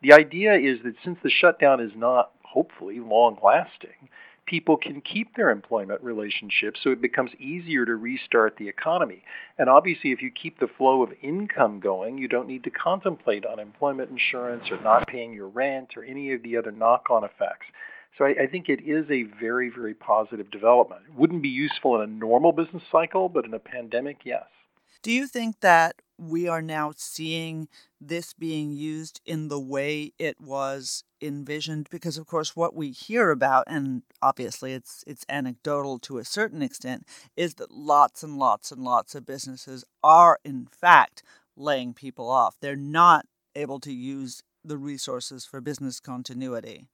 The 0.01 0.13
idea 0.13 0.55
is 0.55 0.79
that 0.84 0.96
since 1.03 1.20
the 1.22 1.29
shutdown 1.29 1.79
is 1.79 1.91
not, 1.96 2.31
hopefully, 2.43 3.00
long 3.00 3.38
lasting, 3.43 4.10
people 4.48 4.77
can 4.77 5.01
keep 5.01 5.36
their 5.36 5.51
employment 5.51 6.01
relationships 6.01 6.79
so 6.84 6.89
it 6.89 7.03
becomes 7.03 7.36
easier 7.38 7.86
to 7.86 7.96
restart 7.96 8.58
the 8.58 8.67
economy. 8.67 9.24
And 9.60 9.70
obviously, 9.70 10.12
if 10.12 10.24
you 10.24 10.31
keep 10.31 10.60
the 10.60 10.72
flow 10.79 11.03
of 11.03 11.12
income 11.22 11.79
going, 11.79 12.17
you 12.17 12.27
don't 12.27 12.48
need 12.48 12.63
to 12.63 12.72
contemplate 12.72 13.46
unemployment 13.46 14.10
insurance 14.10 14.72
or 14.72 14.81
not 14.81 15.08
paying 15.08 15.34
your 15.34 15.50
rent 15.50 15.96
or 15.96 16.03
any 16.03 16.34
of 16.34 16.41
the 16.41 16.58
other 16.58 16.72
knock 16.72 17.12
on 17.12 17.24
effects. 17.24 17.67
So 18.18 18.25
I, 18.25 18.44
I, 18.44 18.48
think 18.48 18.68
it 18.68 18.82
is 18.84 19.06
a 19.10 19.24
very, 19.39 19.70
very 19.70 19.94
positive 19.94 20.51
development. 20.51 21.01
It 21.08 21.15
wouldn't 21.18 21.41
be 21.41 21.50
useful 21.50 21.96
in 21.96 22.01
a 22.01 22.13
normal 22.13 22.51
business 22.51 22.84
cycle, 22.91 23.30
but 23.30 23.46
in 23.46 23.53
a 23.53 23.60
pandemic, 23.60 24.18
yes. 24.25 24.44
Do 25.01 25.12
you 25.12 25.27
think 25.27 25.62
that 25.62 25.96
we 26.22 26.48
are 26.48 26.62
now 26.62 26.94
seeing 26.96 27.68
this 28.00 28.34
being 28.34 28.72
used 28.72 29.20
in 29.25 29.48
the 29.48 29.60
way 29.60 30.13
it 30.20 30.39
was 30.39 31.03
envisioned 31.20 31.88
because 31.89 32.18
of 32.18 32.27
course 32.27 32.56
what 32.56 32.75
we 32.75 32.91
hear 32.91 33.32
about 33.32 33.63
and 33.68 34.03
obviously 34.22 34.74
it's 34.74 35.03
it's 35.08 35.25
anecdotal 35.30 35.98
to 36.00 36.18
a 36.18 36.25
certain 36.25 36.62
extent 36.62 37.06
is 37.36 37.56
that 37.56 37.72
lots 37.72 38.24
and 38.24 38.38
lots 38.38 38.72
and 38.72 38.84
lots 38.84 39.13
of 39.13 39.25
businesses 39.25 39.84
are 40.03 40.39
in 40.44 40.65
fact 40.65 41.22
laying 41.56 41.94
people 41.94 42.30
off 42.30 42.56
they're 42.60 42.75
not 42.75 43.25
able 43.56 43.80
to 43.80 43.94
use 43.94 44.41
the 44.63 44.77
resources 44.77 45.46
for 45.46 45.62
business 45.62 46.00
continuity 46.00 46.88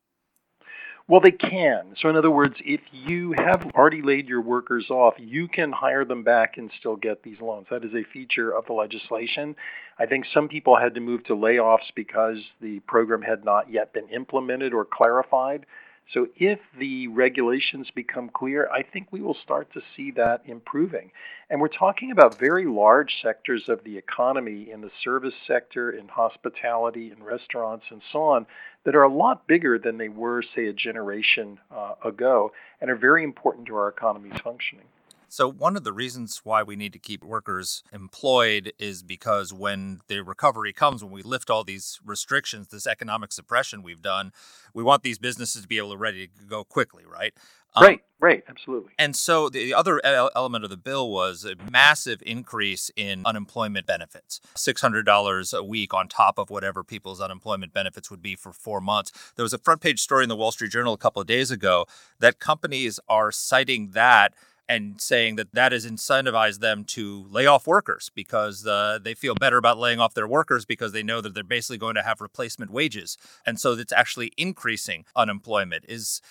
well, 1.09 1.21
they 1.21 1.31
can. 1.31 1.95
So, 2.01 2.09
in 2.09 2.17
other 2.17 2.31
words, 2.31 2.55
if 2.59 2.81
you 2.91 3.33
have 3.37 3.65
already 3.75 4.01
laid 4.01 4.27
your 4.27 4.41
workers 4.41 4.87
off, 4.89 5.13
you 5.17 5.47
can 5.47 5.71
hire 5.71 6.03
them 6.03 6.23
back 6.23 6.57
and 6.57 6.69
still 6.79 6.97
get 6.97 7.23
these 7.23 7.39
loans. 7.39 7.67
That 7.71 7.85
is 7.85 7.93
a 7.93 8.03
feature 8.11 8.51
of 8.51 8.65
the 8.65 8.73
legislation. 8.73 9.55
I 9.97 10.05
think 10.05 10.25
some 10.33 10.49
people 10.49 10.77
had 10.77 10.95
to 10.95 10.99
move 10.99 11.23
to 11.25 11.33
layoffs 11.33 11.93
because 11.95 12.39
the 12.61 12.79
program 12.81 13.21
had 13.21 13.45
not 13.45 13.71
yet 13.71 13.93
been 13.93 14.09
implemented 14.09 14.73
or 14.73 14.83
clarified. 14.83 15.65
So 16.13 16.27
if 16.37 16.59
the 16.79 17.07
regulations 17.09 17.89
become 17.93 18.29
clear, 18.29 18.69
I 18.71 18.81
think 18.81 19.07
we 19.11 19.21
will 19.21 19.37
start 19.43 19.73
to 19.73 19.81
see 19.95 20.11
that 20.11 20.41
improving. 20.45 21.11
And 21.49 21.59
we're 21.59 21.67
talking 21.67 22.11
about 22.11 22.39
very 22.39 22.65
large 22.65 23.21
sectors 23.21 23.67
of 23.67 23.83
the 23.83 23.97
economy 23.97 24.69
in 24.71 24.81
the 24.81 24.91
service 25.03 25.33
sector, 25.45 25.91
in 25.91 26.07
hospitality, 26.07 27.11
in 27.11 27.23
restaurants, 27.23 27.85
and 27.89 28.01
so 28.11 28.23
on, 28.23 28.45
that 28.85 28.95
are 28.95 29.03
a 29.03 29.13
lot 29.13 29.47
bigger 29.47 29.77
than 29.77 29.97
they 29.97 30.09
were, 30.09 30.41
say, 30.55 30.67
a 30.67 30.73
generation 30.73 31.59
uh, 31.75 31.95
ago, 32.05 32.53
and 32.79 32.89
are 32.89 32.95
very 32.95 33.23
important 33.23 33.67
to 33.67 33.75
our 33.75 33.89
economy's 33.89 34.39
functioning. 34.41 34.85
So, 35.29 35.51
one 35.51 35.75
of 35.75 35.83
the 35.83 35.91
reasons 35.91 36.41
why 36.43 36.63
we 36.63 36.75
need 36.75 36.93
to 36.93 36.99
keep 36.99 37.23
workers 37.23 37.83
employed 37.91 38.71
is 38.79 39.03
because 39.03 39.53
when 39.53 39.99
the 40.07 40.21
recovery 40.21 40.71
comes, 40.71 41.03
when 41.03 41.11
we 41.11 41.21
lift 41.21 41.49
all 41.49 41.63
these 41.63 41.99
restrictions, 42.05 42.69
this 42.69 42.87
economic 42.87 43.31
suppression 43.31 43.83
we've 43.83 44.01
done, 44.01 44.31
we 44.73 44.83
want 44.83 45.03
these 45.03 45.19
businesses 45.19 45.63
to 45.63 45.67
be 45.67 45.77
able 45.77 45.91
to 45.91 45.97
ready 45.97 46.27
to 46.27 46.45
go 46.47 46.63
quickly, 46.63 47.03
right? 47.05 47.33
Um, 47.75 47.83
right, 47.83 48.01
right, 48.19 48.43
absolutely. 48.47 48.93
And 48.97 49.15
so 49.15 49.49
the 49.49 49.73
other 49.73 50.01
element 50.03 50.63
of 50.63 50.69
the 50.69 50.77
bill 50.77 51.11
was 51.11 51.45
a 51.45 51.55
massive 51.69 52.23
increase 52.25 52.89
in 52.95 53.23
unemployment 53.25 53.85
benefits 53.85 54.39
$600 54.55 55.57
a 55.57 55.63
week 55.63 55.93
on 55.93 56.07
top 56.07 56.39
of 56.39 56.49
whatever 56.49 56.83
people's 56.83 57.21
unemployment 57.21 57.73
benefits 57.73 58.09
would 58.09 58.21
be 58.21 58.35
for 58.35 58.51
four 58.51 58.81
months. 58.81 59.11
There 59.35 59.43
was 59.43 59.53
a 59.53 59.59
front 59.59 59.81
page 59.81 59.99
story 59.99 60.23
in 60.23 60.29
the 60.29 60.35
Wall 60.35 60.51
Street 60.51 60.71
Journal 60.71 60.93
a 60.93 60.97
couple 60.97 61.21
of 61.21 61.27
days 61.27 61.51
ago 61.51 61.85
that 62.19 62.39
companies 62.39 62.99
are 63.07 63.31
citing 63.31 63.91
that 63.91 64.33
and 64.69 64.99
saying 64.99 65.35
that 65.37 65.53
that 65.53 65.71
has 65.71 65.85
incentivized 65.85 66.59
them 66.59 66.83
to 66.83 67.25
lay 67.29 67.45
off 67.45 67.67
workers 67.67 68.11
because 68.13 68.65
uh, 68.65 68.99
they 69.01 69.13
feel 69.13 69.35
better 69.35 69.57
about 69.57 69.77
laying 69.77 69.99
off 69.99 70.13
their 70.13 70.27
workers 70.27 70.65
because 70.65 70.91
they 70.91 71.03
know 71.03 71.21
that 71.21 71.33
they're 71.33 71.43
basically 71.43 71.77
going 71.77 71.95
to 71.95 72.03
have 72.03 72.21
replacement 72.21 72.71
wages, 72.71 73.17
and 73.45 73.59
so 73.59 73.73
it's 73.73 73.93
actually 73.93 74.31
increasing 74.37 75.05
unemployment. 75.15 75.85
Is 75.87 76.21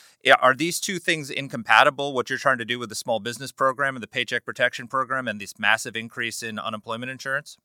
are 0.40 0.55
these 0.55 0.81
two 0.81 0.99
things 0.99 1.31
incompatible? 1.31 2.12
What 2.12 2.28
you're 2.28 2.38
trying 2.38 2.59
to 2.59 2.64
do 2.64 2.78
with 2.78 2.88
the 2.88 2.95
small 2.95 3.21
business 3.21 3.52
program 3.52 3.97
and 3.97 4.02
the 4.02 4.09
Paycheck 4.09 4.45
Protection 4.45 4.88
Program 4.88 5.28
and 5.28 5.40
this 5.40 5.59
massive 5.59 5.97
increase 5.97 6.43
in 6.43 6.59
unemployment 6.59 7.11
insurance? 7.11 7.57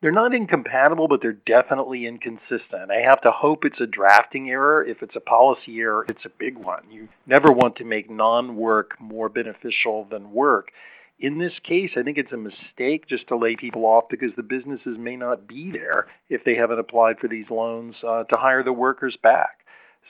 They're 0.00 0.12
not 0.12 0.34
incompatible, 0.34 1.08
but 1.08 1.20
they're 1.20 1.32
definitely 1.32 2.06
inconsistent. 2.06 2.90
I 2.90 3.02
have 3.04 3.20
to 3.22 3.30
hope 3.30 3.64
it's 3.64 3.80
a 3.80 3.86
drafting 3.86 4.48
error. 4.48 4.82
If 4.82 5.02
it's 5.02 5.16
a 5.16 5.20
policy 5.20 5.78
error, 5.80 6.06
it's 6.08 6.24
a 6.24 6.30
big 6.30 6.56
one. 6.56 6.84
You 6.90 7.08
never 7.26 7.52
want 7.52 7.76
to 7.76 7.84
make 7.84 8.08
non 8.08 8.56
work 8.56 8.98
more 8.98 9.28
beneficial 9.28 10.06
than 10.10 10.32
work. 10.32 10.70
In 11.18 11.38
this 11.38 11.52
case, 11.62 11.90
I 11.98 12.02
think 12.02 12.16
it's 12.16 12.32
a 12.32 12.38
mistake 12.38 13.06
just 13.06 13.28
to 13.28 13.36
lay 13.36 13.56
people 13.56 13.84
off 13.84 14.04
because 14.08 14.34
the 14.36 14.42
businesses 14.42 14.96
may 14.96 15.16
not 15.16 15.46
be 15.46 15.70
there 15.70 16.06
if 16.30 16.44
they 16.44 16.54
haven't 16.54 16.78
applied 16.78 17.18
for 17.18 17.28
these 17.28 17.50
loans 17.50 17.94
uh, 18.02 18.24
to 18.24 18.38
hire 18.38 18.62
the 18.62 18.72
workers 18.72 19.18
back. 19.22 19.58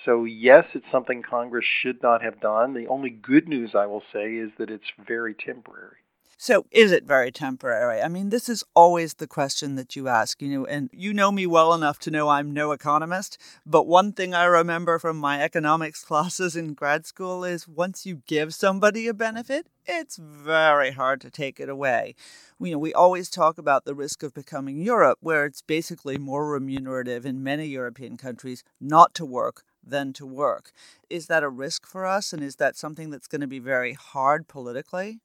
So, 0.04 0.24
yes, 0.24 0.66
it's 0.74 0.86
something 0.92 1.22
Congress 1.22 1.66
should 1.82 2.00
not 2.00 2.22
have 2.22 2.40
done. 2.40 2.74
The 2.74 2.86
only 2.86 3.10
good 3.10 3.48
news 3.48 3.74
I 3.74 3.86
will 3.86 4.04
say 4.12 4.34
is 4.34 4.52
that 4.58 4.70
it's 4.70 4.92
very 5.04 5.34
temporary. 5.34 5.96
So, 6.42 6.64
is 6.70 6.90
it 6.90 7.04
very 7.04 7.30
temporary? 7.30 8.00
I 8.00 8.08
mean, 8.08 8.30
this 8.30 8.48
is 8.48 8.64
always 8.72 9.12
the 9.12 9.26
question 9.26 9.74
that 9.74 9.94
you 9.94 10.08
ask, 10.08 10.40
you 10.40 10.48
know, 10.48 10.64
and 10.64 10.88
you 10.90 11.12
know 11.12 11.30
me 11.30 11.46
well 11.46 11.74
enough 11.74 11.98
to 11.98 12.10
know 12.10 12.30
I'm 12.30 12.50
no 12.50 12.72
economist. 12.72 13.36
But 13.66 13.86
one 13.86 14.14
thing 14.14 14.32
I 14.32 14.44
remember 14.44 14.98
from 14.98 15.18
my 15.18 15.42
economics 15.42 16.02
classes 16.10 16.56
in 16.56 16.72
grad 16.72 17.04
school 17.04 17.44
is 17.44 17.68
once 17.68 18.06
you 18.06 18.22
give 18.26 18.54
somebody 18.54 19.06
a 19.06 19.12
benefit, 19.12 19.66
it's 19.84 20.16
very 20.16 20.92
hard 20.92 21.20
to 21.20 21.30
take 21.30 21.60
it 21.60 21.68
away. 21.68 22.14
You 22.58 22.72
know, 22.72 22.78
we 22.78 22.94
always 22.94 23.28
talk 23.28 23.58
about 23.58 23.84
the 23.84 23.94
risk 23.94 24.22
of 24.22 24.32
becoming 24.32 24.80
Europe, 24.80 25.18
where 25.20 25.44
it's 25.44 25.60
basically 25.60 26.16
more 26.16 26.50
remunerative 26.50 27.26
in 27.26 27.42
many 27.42 27.66
European 27.66 28.16
countries 28.16 28.64
not 28.80 29.12
to 29.16 29.26
work 29.26 29.62
than 29.86 30.14
to 30.14 30.24
work. 30.24 30.72
Is 31.10 31.26
that 31.26 31.42
a 31.42 31.50
risk 31.50 31.86
for 31.86 32.06
us? 32.06 32.32
And 32.32 32.42
is 32.42 32.56
that 32.56 32.78
something 32.78 33.10
that's 33.10 33.28
going 33.28 33.42
to 33.42 33.46
be 33.46 33.58
very 33.58 33.92
hard 33.92 34.48
politically? 34.48 35.20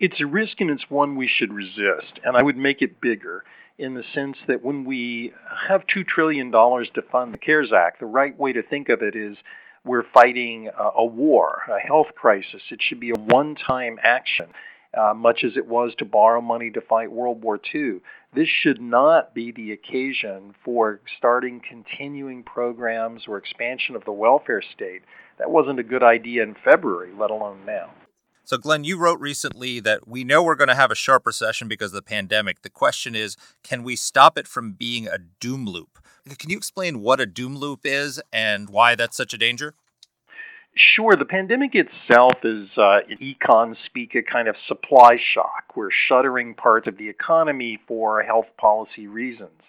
It's 0.00 0.20
a 0.20 0.26
risk 0.26 0.60
and 0.60 0.70
it's 0.70 0.88
one 0.88 1.16
we 1.16 1.28
should 1.28 1.52
resist. 1.52 2.20
And 2.24 2.36
I 2.36 2.42
would 2.42 2.56
make 2.56 2.82
it 2.82 3.00
bigger 3.00 3.44
in 3.78 3.94
the 3.94 4.04
sense 4.12 4.36
that 4.48 4.64
when 4.64 4.84
we 4.84 5.32
have 5.68 5.82
$2 5.86 6.06
trillion 6.06 6.50
to 6.50 7.02
fund 7.10 7.32
the 7.32 7.38
CARES 7.38 7.72
Act, 7.72 8.00
the 8.00 8.06
right 8.06 8.36
way 8.36 8.52
to 8.52 8.62
think 8.62 8.88
of 8.88 9.02
it 9.02 9.14
is 9.14 9.36
we're 9.84 10.04
fighting 10.12 10.68
a 10.96 11.04
war, 11.04 11.62
a 11.68 11.78
health 11.78 12.08
crisis. 12.14 12.62
It 12.70 12.80
should 12.82 13.00
be 13.00 13.10
a 13.10 13.18
one 13.18 13.54
time 13.54 13.98
action. 14.02 14.46
Uh, 14.96 15.12
much 15.12 15.44
as 15.44 15.58
it 15.58 15.66
was 15.66 15.92
to 15.98 16.06
borrow 16.06 16.40
money 16.40 16.70
to 16.70 16.80
fight 16.80 17.12
World 17.12 17.42
War 17.42 17.60
II. 17.74 17.98
This 18.34 18.48
should 18.48 18.80
not 18.80 19.34
be 19.34 19.52
the 19.52 19.72
occasion 19.72 20.54
for 20.64 21.00
starting 21.18 21.60
continuing 21.60 22.42
programs 22.42 23.24
or 23.28 23.36
expansion 23.36 23.96
of 23.96 24.06
the 24.06 24.12
welfare 24.12 24.62
state. 24.62 25.02
That 25.38 25.50
wasn't 25.50 25.78
a 25.78 25.82
good 25.82 26.02
idea 26.02 26.42
in 26.42 26.56
February, 26.64 27.12
let 27.14 27.30
alone 27.30 27.66
now. 27.66 27.90
So, 28.48 28.56
Glenn, 28.56 28.82
you 28.82 28.96
wrote 28.96 29.20
recently 29.20 29.78
that 29.80 30.08
we 30.08 30.24
know 30.24 30.42
we're 30.42 30.54
going 30.54 30.68
to 30.68 30.74
have 30.74 30.90
a 30.90 30.94
sharp 30.94 31.26
recession 31.26 31.68
because 31.68 31.88
of 31.88 31.96
the 31.96 32.00
pandemic. 32.00 32.62
The 32.62 32.70
question 32.70 33.14
is, 33.14 33.36
can 33.62 33.82
we 33.82 33.94
stop 33.94 34.38
it 34.38 34.48
from 34.48 34.72
being 34.72 35.06
a 35.06 35.18
doom 35.18 35.66
loop? 35.66 35.98
Can 36.38 36.48
you 36.48 36.56
explain 36.56 37.02
what 37.02 37.20
a 37.20 37.26
doom 37.26 37.58
loop 37.58 37.80
is 37.84 38.22
and 38.32 38.70
why 38.70 38.94
that's 38.94 39.18
such 39.18 39.34
a 39.34 39.36
danger? 39.36 39.74
Sure. 40.74 41.14
The 41.14 41.26
pandemic 41.26 41.74
itself 41.74 42.36
is, 42.42 42.70
uh, 42.78 43.00
in 43.06 43.18
econ 43.18 43.76
speak, 43.84 44.14
a 44.14 44.22
kind 44.22 44.48
of 44.48 44.56
supply 44.66 45.18
shock. 45.18 45.64
We're 45.76 45.90
shuttering 45.90 46.54
parts 46.54 46.88
of 46.88 46.96
the 46.96 47.10
economy 47.10 47.78
for 47.86 48.22
health 48.22 48.48
policy 48.56 49.08
reasons. 49.08 49.60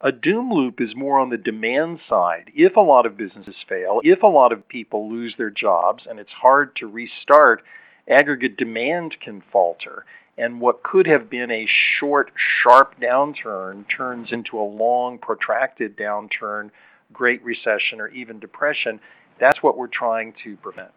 A 0.00 0.12
doom 0.12 0.52
loop 0.52 0.80
is 0.80 0.94
more 0.94 1.18
on 1.18 1.30
the 1.30 1.36
demand 1.36 1.98
side. 2.08 2.52
If 2.54 2.76
a 2.76 2.80
lot 2.80 3.04
of 3.04 3.16
businesses 3.16 3.56
fail, 3.68 4.00
if 4.04 4.22
a 4.22 4.28
lot 4.28 4.52
of 4.52 4.68
people 4.68 5.10
lose 5.10 5.34
their 5.36 5.50
jobs, 5.50 6.04
and 6.08 6.20
it's 6.20 6.30
hard 6.30 6.76
to 6.76 6.86
restart, 6.86 7.64
aggregate 8.08 8.56
demand 8.56 9.16
can 9.20 9.42
falter. 9.52 10.04
And 10.38 10.60
what 10.60 10.82
could 10.82 11.06
have 11.06 11.28
been 11.28 11.50
a 11.50 11.66
short, 11.66 12.32
sharp 12.36 12.98
downturn 13.00 13.84
turns 13.88 14.32
into 14.32 14.58
a 14.58 14.62
long, 14.62 15.18
protracted 15.18 15.96
downturn, 15.96 16.70
Great 17.12 17.42
Recession, 17.44 18.00
or 18.00 18.08
even 18.08 18.38
depression. 18.38 18.98
That's 19.38 19.62
what 19.62 19.76
we're 19.76 19.88
trying 19.88 20.34
to 20.44 20.56
prevent 20.56 20.90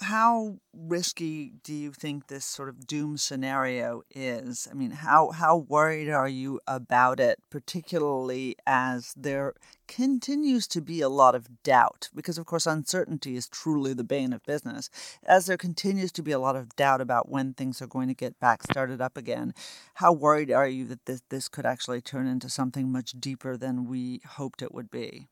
how 0.00 0.58
risky 0.72 1.52
do 1.64 1.74
you 1.74 1.92
think 1.92 2.26
this 2.26 2.44
sort 2.44 2.68
of 2.68 2.86
doom 2.86 3.16
scenario 3.16 4.02
is? 4.10 4.68
I 4.70 4.74
mean, 4.74 4.90
how 4.90 5.30
how 5.30 5.56
worried 5.56 6.08
are 6.08 6.28
you 6.28 6.60
about 6.66 7.20
it, 7.20 7.40
particularly 7.50 8.56
as 8.66 9.12
there 9.16 9.54
continues 9.86 10.66
to 10.68 10.80
be 10.80 11.00
a 11.00 11.08
lot 11.08 11.34
of 11.34 11.62
doubt? 11.62 12.10
Because 12.14 12.38
of 12.38 12.46
course, 12.46 12.66
uncertainty 12.66 13.36
is 13.36 13.48
truly 13.48 13.92
the 13.92 14.04
bane 14.04 14.32
of 14.32 14.44
business. 14.44 14.90
As 15.24 15.46
there 15.46 15.56
continues 15.56 16.12
to 16.12 16.22
be 16.22 16.32
a 16.32 16.38
lot 16.38 16.56
of 16.56 16.76
doubt 16.76 17.00
about 17.00 17.28
when 17.28 17.54
things 17.54 17.82
are 17.82 17.86
going 17.86 18.08
to 18.08 18.14
get 18.14 18.38
back 18.38 18.62
started 18.62 19.00
up 19.00 19.16
again, 19.16 19.54
how 19.94 20.12
worried 20.12 20.50
are 20.50 20.68
you 20.68 20.84
that 20.86 21.06
this 21.06 21.22
this 21.28 21.48
could 21.48 21.66
actually 21.66 22.00
turn 22.00 22.26
into 22.26 22.48
something 22.48 22.90
much 22.92 23.12
deeper 23.18 23.56
than 23.56 23.88
we 23.88 24.20
hoped 24.26 24.62
it 24.62 24.72
would 24.72 24.90
be? 24.90 25.28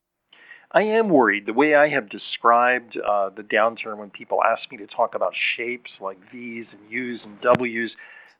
I 0.71 0.81
am 0.83 1.09
worried. 1.09 1.45
The 1.45 1.53
way 1.53 1.75
I 1.75 1.87
have 1.89 2.09
described 2.09 2.97
uh, 2.97 3.29
the 3.29 3.43
downturn 3.43 3.97
when 3.97 4.09
people 4.09 4.43
ask 4.43 4.69
me 4.69 4.77
to 4.77 4.87
talk 4.87 5.15
about 5.15 5.33
shapes 5.55 5.91
like 6.01 6.17
V's 6.31 6.65
and 6.71 6.91
U's 6.91 7.21
and 7.23 7.39
W's, 7.41 7.91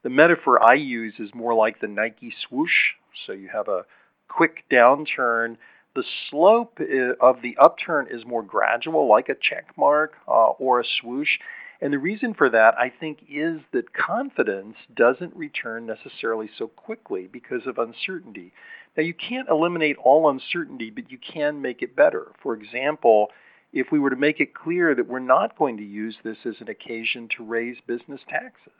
the 0.03 0.09
metaphor 0.09 0.61
I 0.61 0.73
use 0.73 1.13
is 1.19 1.33
more 1.33 1.53
like 1.53 1.79
the 1.79 1.87
Nike 1.87 2.33
swoosh. 2.47 2.93
So 3.25 3.31
you 3.31 3.47
have 3.47 3.69
a 3.69 3.85
quick 4.27 4.65
downturn. 4.69 5.57
The 5.95 6.03
slope 6.29 6.79
uh, 6.81 7.13
of 7.25 7.41
the 7.41 7.57
upturn 7.57 8.07
is 8.11 8.25
more 8.25 8.43
gradual, 8.43 9.07
like 9.07 9.29
a 9.29 9.35
check 9.35 9.77
mark 9.77 10.13
uh, 10.27 10.49
or 10.49 10.81
a 10.81 10.85
swoosh. 11.01 11.39
And 11.79 11.93
the 11.93 11.99
reason 11.99 12.33
for 12.33 12.49
that, 12.49 12.75
I 12.77 12.89
think, 12.89 13.19
is 13.29 13.61
that 13.71 13.93
confidence 13.93 14.75
doesn't 14.95 15.35
return 15.35 15.85
necessarily 15.85 16.49
so 16.57 16.67
quickly 16.67 17.29
because 17.31 17.67
of 17.67 17.77
uncertainty. 17.77 18.51
Now, 18.97 19.03
you 19.03 19.13
can't 19.13 19.47
eliminate 19.47 19.97
all 19.97 20.27
uncertainty, 20.27 20.89
but 20.89 21.11
you 21.11 21.19
can 21.19 21.61
make 21.61 21.83
it 21.83 21.95
better. 21.95 22.31
For 22.41 22.55
example, 22.55 23.27
if 23.71 23.91
we 23.91 23.99
were 23.99 24.09
to 24.09 24.15
make 24.15 24.39
it 24.39 24.55
clear 24.55 24.95
that 24.95 25.07
we're 25.07 25.19
not 25.19 25.57
going 25.57 25.77
to 25.77 25.83
use 25.83 26.15
this 26.23 26.37
as 26.45 26.55
an 26.59 26.67
occasion 26.67 27.29
to 27.37 27.43
raise 27.43 27.77
business 27.85 28.21
taxes, 28.27 28.73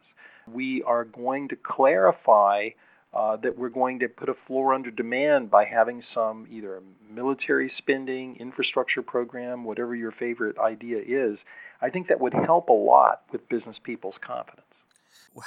we 0.52 0.82
are 0.84 1.06
going 1.06 1.50
to 1.50 1.56
clarify 1.56 2.70
uh, 3.14 3.36
that 3.38 3.58
we're 3.58 3.70
going 3.70 4.00
to 4.00 4.08
put 4.08 4.28
a 4.28 4.34
floor 4.48 4.74
under 4.74 4.90
demand 4.90 5.52
by 5.52 5.66
having 5.66 6.02
some 6.14 6.48
either 6.52 6.82
military 7.14 7.72
spending, 7.78 8.36
infrastructure 8.38 9.02
program, 9.02 9.64
whatever 9.64 9.96
your 9.96 10.12
favorite 10.12 10.58
idea 10.58 10.98
is. 10.98 11.38
I 11.82 11.90
think 11.90 12.08
that 12.08 12.20
would 12.20 12.34
help 12.34 12.70
a 12.70 12.74
lot 12.74 13.22
with 13.32 13.48
business 13.50 13.78
people's 13.84 14.16
confidence. 14.26 14.64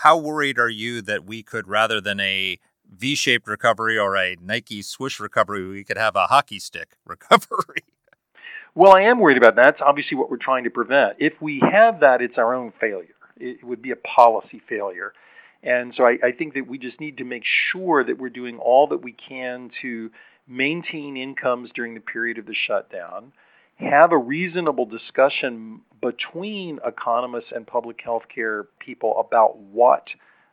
How 0.03 0.17
worried 0.17 0.59
are 0.59 0.69
you 0.69 1.03
that 1.03 1.25
we 1.25 1.43
could, 1.43 1.67
rather 1.67 2.01
than 2.01 2.21
a 2.21 2.59
V-shaped 2.91 3.47
recovery 3.47 3.99
or 3.99 4.17
a 4.17 4.37
Nike 4.41 4.83
swoosh 4.83 5.21
recovery, 5.21 5.67
we 5.67 5.85
could 5.85 5.97
have 5.97 6.17
a 6.17 6.27
hockey 6.27 6.59
stick 6.59 6.97
recovery. 7.07 7.85
Well, 8.75 8.93
I 8.93 9.03
am 9.03 9.19
worried 9.19 9.39
about 9.39 9.57
that. 9.57 9.65
That's 9.65 9.81
obviously 9.81 10.17
what 10.17 10.31
we're 10.31 10.37
trying 10.37 10.65
to 10.65 10.71
prevent. 10.71 11.17
If 11.19 11.35
we 11.41 11.61
have 11.71 12.01
that, 12.01 12.23
it's 12.23 12.39
our 12.39 12.55
own 12.55 12.73
failure. 12.81 13.15
It 13.37 13.65
would 13.65 13.83
be 13.83 13.91
a 13.91 13.97
policy 13.97 14.63
failure. 14.69 15.13
And 15.63 15.93
so 15.97 16.05
I, 16.05 16.19
I 16.23 16.33
think 16.33 16.55
that 16.55 16.67
we 16.67 16.79
just 16.79 17.01
need 17.01 17.19
to 17.19 17.25
make 17.25 17.43
sure 17.45 18.05
that 18.05 18.19
we're 18.19 18.31
doing 18.31 18.59
all 18.59 18.87
that 18.89 19.03
we 19.03 19.13
can 19.13 19.71
to 19.83 20.11
maintain 20.47 21.17
incomes 21.17 21.71
during 21.75 21.95
the 21.95 22.01
period 22.01 22.39
of 22.39 22.47
the 22.47 22.55
shutdown, 22.55 23.33
have 23.77 24.13
a 24.13 24.19
reasonable 24.19 24.85
discussion 24.85 25.81
between 26.01 26.79
economists 26.85 27.53
and 27.55 27.67
public 27.67 28.01
health 28.03 28.25
care 28.35 28.67
people 28.79 29.19
about 29.19 29.59
what 29.59 30.09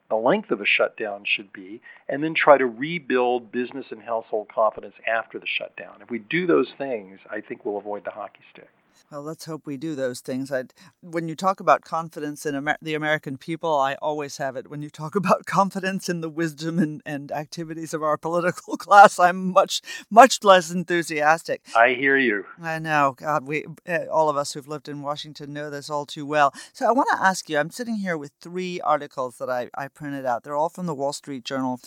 the 0.10 0.16
length 0.16 0.52
of 0.52 0.62
a 0.62 0.66
shutdown 0.66 1.24
should 1.26 1.52
be, 1.52 1.82
and 2.08 2.24
then 2.24 2.34
try 2.34 2.58
to 2.58 2.66
rebuild 2.66 3.52
business 3.52 3.88
and 3.92 4.02
household 4.02 4.48
confidence 4.54 4.96
after 5.08 5.40
the 5.40 5.48
shutdown. 5.48 6.02
If 6.02 6.10
we 6.10 6.20
do 6.20 6.48
those 6.48 6.70
things, 6.78 7.20
I 7.30 7.42
think 7.42 7.66
we'll 7.66 7.78
avoid 7.78 8.06
the 8.06 8.12
hockey 8.12 8.40
stick. 8.54 8.70
Well, 9.10 9.22
let's 9.22 9.46
hope 9.46 9.66
we 9.66 9.78
do 9.78 9.96
those 9.96 10.20
things. 10.20 10.52
I'd, 10.52 10.74
when 11.00 11.30
you 11.30 11.36
talk 11.36 11.62
about 11.62 11.86
confidence 11.86 12.46
in 12.46 12.56
Amer- 12.56 12.78
the 12.82 12.94
American 12.94 13.38
people, 13.38 13.74
I 13.74 13.94
always 14.02 14.36
have 14.36 14.58
it. 14.58 14.70
When 14.70 14.82
you 14.82 14.90
talk 14.90 15.16
about 15.22 15.46
confidence 15.46 16.10
in 16.10 16.20
the 16.20 16.30
wisdom 16.30 16.78
and, 16.78 17.02
and 17.06 17.32
activities 17.32 17.94
of 17.94 18.04
our 18.04 18.18
political 18.18 18.76
class, 18.78 19.18
I'm 19.18 19.52
much, 19.52 19.82
much 20.10 20.44
less 20.44 20.72
enthusiastic. 20.72 21.62
I 21.74 21.94
hear 21.94 22.18
you. 22.18 22.46
I 22.62 22.80
know. 22.80 23.16
God, 23.18 23.48
we, 23.48 23.66
eh, 23.86 24.08
all 24.12 24.30
of 24.30 24.36
us 24.36 24.54
who've 24.54 24.68
lived 24.68 24.90
in 24.90 25.02
Washington 25.02 25.54
know 25.54 25.70
this 25.70 25.90
all 25.90 26.06
too 26.06 26.26
well. 26.26 26.54
So 26.74 26.86
I 26.86 26.92
want 26.92 27.08
to 27.14 27.24
ask 27.24 27.50
you 27.50 27.58
I'm 27.58 27.70
sitting 27.70 27.96
here 27.96 28.18
with 28.18 28.34
three 28.42 28.82
articles 28.82 29.38
that 29.38 29.50
I, 29.50 29.70
I 29.74 29.88
printed 29.88 30.26
out. 30.26 30.44
They're 30.44 30.56
all 30.58 30.70
from 30.70 30.86
the 30.86 30.96
Wall 30.96 31.14
Street 31.14 31.46
Journal. 31.46 31.80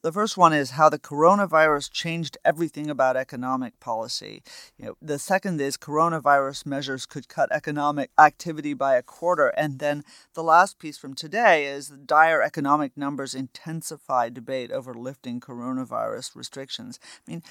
The 0.00 0.12
first 0.12 0.36
one 0.36 0.52
is 0.52 0.70
how 0.70 0.88
the 0.88 0.98
coronavirus 0.98 1.90
changed 1.90 2.38
everything 2.44 2.88
about 2.88 3.16
economic 3.16 3.80
policy. 3.80 4.44
You 4.76 4.86
know, 4.86 4.94
the 5.02 5.18
second 5.18 5.60
is 5.60 5.76
coronavirus 5.76 6.66
measures 6.66 7.04
could 7.04 7.28
cut 7.28 7.50
economic 7.50 8.10
activity 8.16 8.74
by 8.74 8.94
a 8.94 9.02
quarter. 9.02 9.48
And 9.48 9.80
then 9.80 10.04
the 10.34 10.44
last 10.44 10.78
piece 10.78 10.98
from 10.98 11.14
today 11.14 11.66
is 11.66 11.88
the 11.88 11.96
dire 11.96 12.40
economic 12.40 12.96
numbers 12.96 13.34
intensify 13.34 14.28
debate 14.28 14.70
over 14.70 14.94
lifting 14.94 15.40
coronavirus 15.40 16.36
restrictions. 16.36 17.00
I 17.26 17.32
mean, 17.32 17.42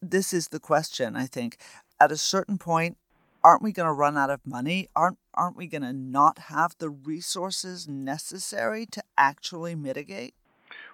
this 0.00 0.32
is 0.32 0.48
the 0.48 0.60
question, 0.60 1.14
I 1.14 1.26
think. 1.26 1.58
At 2.00 2.10
a 2.10 2.16
certain 2.16 2.56
point, 2.56 2.96
aren't 3.44 3.62
we 3.62 3.70
going 3.70 3.86
to 3.86 3.92
run 3.92 4.16
out 4.16 4.30
of 4.30 4.40
money? 4.46 4.88
Aren't 4.96 5.18
aren't 5.34 5.56
we 5.56 5.66
going 5.66 5.82
to 5.82 5.92
not 5.92 6.38
have 6.38 6.74
the 6.78 6.90
resources 6.90 7.86
necessary 7.86 8.86
to 8.86 9.02
actually 9.18 9.74
mitigate? 9.74 10.34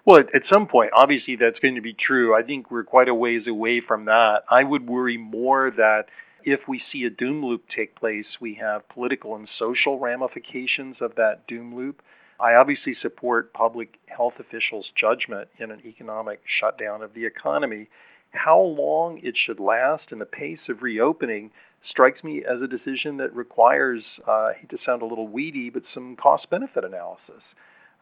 Well, 0.08 0.20
at 0.20 0.44
some 0.50 0.66
point, 0.66 0.92
obviously 0.94 1.36
that's 1.36 1.58
going 1.58 1.74
to 1.74 1.82
be 1.82 1.92
true. 1.92 2.34
I 2.34 2.42
think 2.42 2.70
we're 2.70 2.82
quite 2.82 3.10
a 3.10 3.14
ways 3.14 3.46
away 3.46 3.82
from 3.86 4.06
that. 4.06 4.42
I 4.48 4.64
would 4.64 4.88
worry 4.88 5.18
more 5.18 5.70
that 5.76 6.06
if 6.42 6.60
we 6.66 6.80
see 6.90 7.04
a 7.04 7.10
doom 7.10 7.44
loop 7.44 7.64
take 7.68 7.94
place, 7.94 8.24
we 8.40 8.54
have 8.54 8.88
political 8.88 9.36
and 9.36 9.46
social 9.58 9.98
ramifications 9.98 10.96
of 11.02 11.16
that 11.16 11.46
doom 11.46 11.76
loop. 11.76 12.00
I 12.40 12.54
obviously 12.54 12.94
support 12.94 13.52
public 13.52 13.98
health 14.06 14.32
officials' 14.38 14.90
judgment 14.94 15.50
in 15.58 15.70
an 15.70 15.82
economic 15.84 16.40
shutdown 16.46 17.02
of 17.02 17.12
the 17.12 17.26
economy. 17.26 17.90
How 18.30 18.58
long 18.58 19.20
it 19.22 19.34
should 19.36 19.60
last 19.60 20.04
and 20.10 20.22
the 20.22 20.24
pace 20.24 20.70
of 20.70 20.80
reopening 20.82 21.50
strikes 21.86 22.24
me 22.24 22.42
as 22.50 22.62
a 22.62 22.66
decision 22.66 23.18
that 23.18 23.36
requires, 23.36 24.04
uh, 24.26 24.32
I 24.32 24.54
hate 24.58 24.70
to 24.70 24.78
sound 24.86 25.02
a 25.02 25.06
little 25.06 25.28
weedy, 25.28 25.68
but 25.68 25.82
some 25.92 26.16
cost 26.16 26.48
benefit 26.48 26.82
analysis. 26.82 27.42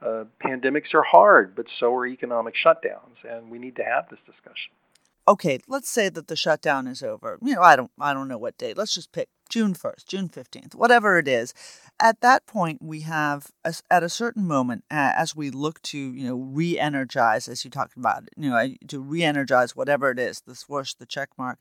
Uh, 0.02 0.24
pandemics 0.44 0.92
are 0.94 1.02
hard, 1.02 1.56
but 1.56 1.66
so 1.80 1.94
are 1.94 2.06
economic 2.06 2.54
shutdowns, 2.54 3.16
and 3.24 3.50
we 3.50 3.58
need 3.58 3.76
to 3.76 3.82
have 3.82 4.08
this 4.10 4.20
discussion. 4.26 4.72
Okay, 5.28 5.58
let's 5.66 5.90
say 5.90 6.08
that 6.08 6.28
the 6.28 6.36
shutdown 6.36 6.86
is 6.86 7.02
over. 7.02 7.38
You 7.42 7.54
know, 7.54 7.62
I 7.62 7.74
don't, 7.74 7.90
I 7.98 8.14
don't 8.14 8.28
know 8.28 8.38
what 8.38 8.58
date. 8.58 8.76
Let's 8.76 8.94
just 8.94 9.10
pick 9.10 9.28
June 9.48 9.74
first, 9.74 10.08
June 10.08 10.28
fifteenth, 10.28 10.74
whatever 10.74 11.18
it 11.18 11.26
is. 11.26 11.52
At 11.98 12.20
that 12.20 12.46
point, 12.46 12.82
we 12.82 13.00
have 13.00 13.50
at 13.64 14.02
a 14.02 14.08
certain 14.08 14.46
moment, 14.46 14.84
as 14.90 15.34
we 15.34 15.50
look 15.50 15.80
to, 15.82 15.98
you 15.98 16.28
know, 16.28 16.36
re-energize, 16.36 17.48
as 17.48 17.64
you 17.64 17.70
talked 17.70 17.96
about, 17.96 18.24
you 18.36 18.50
know, 18.50 18.68
to 18.86 19.00
re-energize 19.00 19.74
whatever 19.74 20.10
it 20.10 20.18
is, 20.18 20.42
the 20.42 20.54
swoosh, 20.54 20.92
the 20.94 21.06
check 21.06 21.30
mark. 21.38 21.58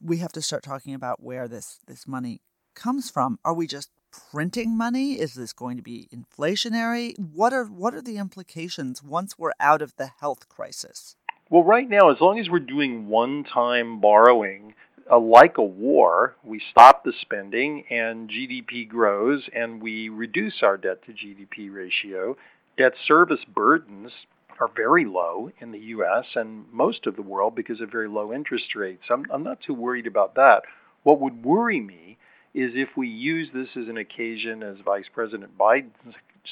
We 0.00 0.18
have 0.18 0.32
to 0.32 0.40
start 0.40 0.62
talking 0.62 0.94
about 0.94 1.22
where 1.22 1.48
this 1.48 1.80
this 1.86 2.06
money 2.06 2.40
comes 2.74 3.10
from. 3.10 3.38
Are 3.44 3.52
we 3.52 3.66
just 3.66 3.90
printing 4.10 4.76
money? 4.76 5.12
Is 5.12 5.34
this 5.34 5.52
going 5.52 5.76
to 5.76 5.82
be 5.82 6.08
inflationary? 6.14 7.18
What 7.18 7.52
are 7.52 7.64
what 7.64 7.94
are 7.94 8.02
the 8.02 8.18
implications 8.18 9.02
once 9.02 9.38
we're 9.38 9.52
out 9.60 9.82
of 9.82 9.96
the 9.96 10.10
health 10.20 10.48
crisis? 10.48 11.16
Well, 11.48 11.64
right 11.64 11.88
now, 11.88 12.10
as 12.10 12.20
long 12.20 12.38
as 12.38 12.48
we're 12.48 12.60
doing 12.60 13.08
one-time 13.08 14.00
borrowing, 14.00 14.74
uh, 15.10 15.18
like 15.18 15.58
a 15.58 15.64
war, 15.64 16.36
we 16.44 16.62
stop 16.70 17.02
the 17.02 17.12
spending 17.20 17.84
and 17.90 18.30
GDP 18.30 18.88
grows 18.88 19.48
and 19.52 19.82
we 19.82 20.08
reduce 20.08 20.62
our 20.62 20.76
debt 20.76 21.04
to 21.06 21.12
GDP 21.12 21.72
ratio. 21.72 22.36
Debt 22.78 22.92
service 23.04 23.44
burdens 23.52 24.12
are 24.60 24.70
very 24.76 25.04
low 25.04 25.50
in 25.58 25.72
the 25.72 25.78
US 25.78 26.26
and 26.36 26.66
most 26.72 27.06
of 27.06 27.16
the 27.16 27.22
world 27.22 27.56
because 27.56 27.80
of 27.80 27.90
very 27.90 28.08
low 28.08 28.32
interest 28.32 28.76
rates. 28.76 29.02
I'm, 29.10 29.26
I'm 29.32 29.42
not 29.42 29.60
too 29.60 29.74
worried 29.74 30.06
about 30.06 30.36
that. 30.36 30.62
What 31.02 31.20
would 31.20 31.44
worry 31.44 31.80
me 31.80 32.18
is 32.54 32.72
if 32.74 32.88
we 32.96 33.08
use 33.08 33.48
this 33.54 33.68
as 33.76 33.88
an 33.88 33.96
occasion, 33.96 34.62
as 34.62 34.76
Vice 34.84 35.06
President 35.12 35.56
Biden 35.56 35.90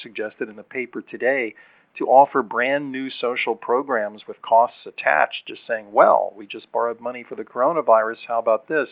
suggested 0.01 0.49
in 0.49 0.55
the 0.55 0.63
paper 0.63 1.01
today, 1.01 1.55
to 1.97 2.07
offer 2.07 2.41
brand 2.41 2.91
new 2.91 3.09
social 3.09 3.55
programs 3.55 4.27
with 4.27 4.41
costs 4.41 4.85
attached, 4.85 5.47
just 5.47 5.61
saying, 5.67 5.91
well, 5.91 6.33
we 6.35 6.45
just 6.45 6.71
borrowed 6.71 7.01
money 7.01 7.23
for 7.27 7.35
the 7.35 7.43
coronavirus, 7.43 8.17
how 8.27 8.39
about 8.39 8.67
this? 8.67 8.87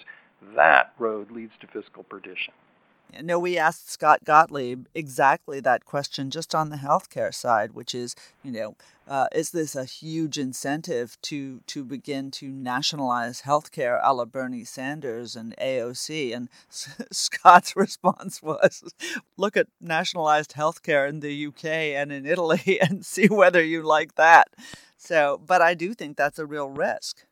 That 0.56 0.94
road 1.00 1.32
leads 1.32 1.54
to 1.62 1.68
fiscal 1.68 2.04
perdition. 2.04 2.54
No, 3.22 3.40
we 3.40 3.58
asked 3.58 3.90
Scott 3.90 4.24
Gottlieb 4.26 4.86
exactly 4.94 5.60
that 5.62 5.86
question 5.86 6.30
just 6.30 6.54
on 6.54 6.70
the 6.70 6.78
healthcare 6.78 7.34
side, 7.34 7.74
which 7.74 7.96
is, 7.96 8.16
you 8.44 8.52
know, 8.52 8.76
uh, 9.08 9.28
is 9.34 9.52
this 9.52 9.76
a 9.76 9.86
huge 9.86 10.38
incentive 10.38 11.18
to 11.22 11.62
to 11.68 11.86
begin 11.86 12.30
to 12.32 12.50
nationalize 12.50 13.44
healthcare 13.44 14.00
a 14.04 14.14
la 14.14 14.26
Bernie 14.26 14.66
Sanders 14.66 15.36
and 15.36 15.56
AOC? 15.58 16.36
And 16.36 16.50
Scott's 16.70 17.76
response 17.76 18.44
was, 18.44 18.84
look 19.38 19.56
at 19.56 19.68
nationalized 19.80 20.54
healthcare 20.54 21.08
in 21.08 21.22
the 21.22 21.48
UK 21.48 21.66
and 21.66 22.12
in 22.12 22.26
Italy 22.26 22.80
and 22.82 23.06
see 23.06 23.28
whether 23.28 23.64
you 23.64 23.82
like 23.82 24.16
that. 24.16 24.50
So, 24.98 25.40
but 25.46 25.62
I 25.62 25.74
do 25.74 25.94
think 25.94 26.18
that's 26.18 26.40
a 26.40 26.46
real 26.46 26.70
risk. 26.70 27.26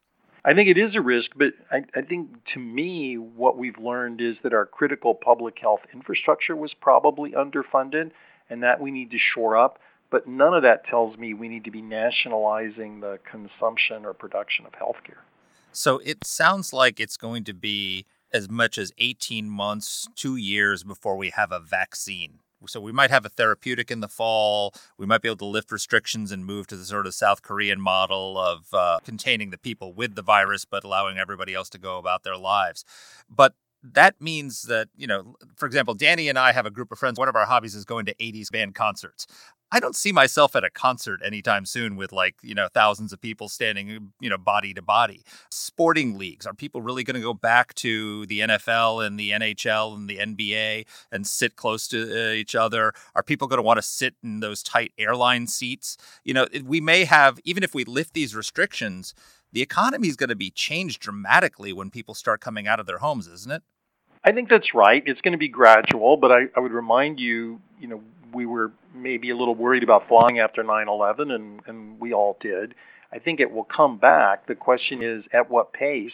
I 0.48 0.54
think 0.54 0.70
it 0.70 0.78
is 0.78 0.94
a 0.96 1.02
risk, 1.02 1.32
but 1.36 1.54
I, 1.72 1.84
I, 1.96 2.04
think 2.04 2.30
to 2.54 2.60
me, 2.60 3.18
what 3.18 3.58
we've 3.58 3.80
learned 3.80 4.22
is 4.22 4.36
that 4.44 4.54
our 4.54 4.68
critical 4.68 5.16
public 5.16 5.58
health 5.60 5.80
infrastructure 5.92 6.56
was 6.56 6.72
probably 6.80 7.32
underfunded 7.32 8.12
and 8.48 8.62
that 8.62 8.80
we 8.80 8.92
need 8.92 9.10
to 9.10 9.18
shore 9.18 9.58
up. 9.58 9.80
But 10.12 10.28
none 10.28 10.54
of 10.54 10.62
that 10.62 10.86
tells 10.86 11.18
me 11.18 11.34
we 11.34 11.48
need 11.48 11.64
to 11.64 11.72
be 11.72 11.82
nationalizing 11.82 13.00
the 13.00 13.18
consumption 13.30 14.06
or 14.06 14.14
production 14.14 14.68
of 14.68 14.74
healthcare. 14.74 15.24
So 15.72 15.98
it 16.06 16.24
sounds 16.24 16.72
like 16.72 17.00
it's 17.00 17.18
going 17.18 17.44
to 17.46 17.54
be 17.54 18.06
as 18.32 18.48
much 18.48 18.78
as 18.78 18.92
18 19.00 19.50
months, 19.50 20.08
two 20.16 20.36
years 20.36 20.84
before 20.84 21.18
we 21.18 21.32
have 21.32 21.52
a 21.52 21.60
vaccine 21.60 22.40
so 22.68 22.80
we 22.80 22.92
might 22.92 23.12
have 23.12 23.26
a 23.26 23.30
therapeutic 23.30 23.92
in 23.92 24.00
the 24.00 24.08
fall. 24.08 24.74
We 24.98 25.06
might 25.06 25.22
be 25.22 25.28
able 25.28 25.38
to 25.38 25.46
lift 25.46 25.72
restrictions 25.72 26.32
and 26.32 26.46
move 26.46 26.68
to 26.68 26.78
the 26.78 26.86
sort 26.86 27.08
of 27.08 27.14
South 27.14 27.42
Korean 27.42 27.80
model 27.80 28.38
of 28.38 28.74
uh, 28.74 29.00
containing 29.04 29.50
the 29.50 29.58
people 29.58 29.94
with 29.94 30.16
the 30.16 30.22
virus, 30.22 30.66
but 30.66 30.84
allowing 30.84 31.18
everybody 31.18 31.54
else 31.54 31.70
to 31.70 31.78
go 31.78 31.98
about 31.98 32.24
their 32.24 32.38
lives. 32.38 32.86
But 33.30 33.54
that 33.94 34.20
means 34.20 34.64
that, 34.64 34.90
you 34.96 35.08
know, 35.08 35.36
for 35.56 35.66
example, 35.66 35.94
Danny 35.94 36.30
and 36.30 36.40
I 36.40 36.52
have 36.52 36.66
a 36.66 36.72
group 36.72 36.92
of 36.92 37.00
friends. 37.00 37.20
One 37.20 37.30
of 37.30 37.36
our 37.36 37.46
hobbies 37.46 37.76
is 37.76 37.86
going 37.86 38.06
to 38.06 38.16
80s 38.16 38.52
band 38.52 38.76
concerts. 38.76 39.28
I 39.72 39.80
don't 39.80 39.96
see 39.96 40.12
myself 40.12 40.56
at 40.56 40.64
a 40.64 40.70
concert 40.70 41.22
anytime 41.24 41.66
soon 41.66 41.96
with 41.96 42.12
like, 42.12 42.36
you 42.42 42.56
know, 42.56 42.68
thousands 42.74 43.12
of 43.12 43.20
people 43.20 43.50
standing, 43.50 44.14
you 44.20 44.30
know, 44.30 44.38
body 44.38 44.74
to 44.74 44.82
body. 44.82 45.24
Sporting 45.52 46.18
leagues, 46.18 46.46
are 46.46 46.54
people 46.54 46.82
really 46.82 47.04
going 47.04 47.16
to 47.16 47.22
go 47.22 47.34
back 47.34 47.74
to 47.76 48.26
the 48.28 48.42
NFL 48.42 49.06
and 49.06 49.20
the 49.20 49.32
NHL 49.32 49.96
and 49.96 50.10
the 50.10 50.18
NBA 50.18 50.86
and 51.12 51.26
sit 51.28 51.56
close 51.56 51.88
to 51.90 52.30
uh, 52.30 52.32
each 52.34 52.56
other? 52.56 52.94
Are 53.16 53.24
people 53.24 53.48
going 53.48 53.58
to 53.58 53.64
want 53.64 53.78
to 53.78 53.82
sit 53.82 54.16
in 54.24 54.40
those 54.40 54.64
tight 54.64 54.94
airline 54.98 55.48
seats? 55.48 55.98
You 56.24 56.36
know, 56.36 56.48
we 56.64 56.80
may 56.80 57.04
have, 57.06 57.40
even 57.44 57.64
if 57.64 57.74
we 57.74 57.84
lift 57.86 58.14
these 58.14 58.36
restrictions, 58.36 59.14
the 59.52 59.62
economy 59.62 60.08
is 60.08 60.16
going 60.16 60.30
to 60.30 60.36
be 60.36 60.52
changed 60.52 61.02
dramatically 61.02 61.74
when 61.74 61.90
people 61.90 62.14
start 62.14 62.40
coming 62.40 62.68
out 62.68 62.80
of 62.80 62.86
their 62.86 63.00
homes, 63.00 63.28
isn't 63.28 63.52
it? 63.52 63.64
I 64.26 64.32
think 64.32 64.50
that's 64.50 64.74
right. 64.74 65.04
It's 65.06 65.22
going 65.22 65.34
to 65.34 65.38
be 65.38 65.48
gradual, 65.48 66.18
but 66.18 66.32
I, 66.32 66.42
I 66.58 66.60
would 66.60 66.72
remind 66.72 67.20
you, 67.20 67.62
you 67.80 67.88
know, 67.88 68.02
we 68.34 68.48
were 68.48 68.72
maybe 68.94 69.30
a 69.30 69.38
little 69.38 69.54
worried 69.54 69.84
about 69.84 70.08
flying 70.08 70.40
after 70.40 70.64
9/11, 70.64 71.32
and 71.32 71.62
and 71.68 72.00
we 72.00 72.12
all 72.12 72.38
did. 72.42 72.74
I 73.14 73.20
think 73.20 73.40
it 73.40 73.52
will 73.52 73.64
come 73.64 73.98
back. 74.00 74.48
The 74.48 74.56
question 74.56 75.04
is 75.04 75.24
at 75.32 75.50
what 75.52 75.74
pace, 75.74 76.12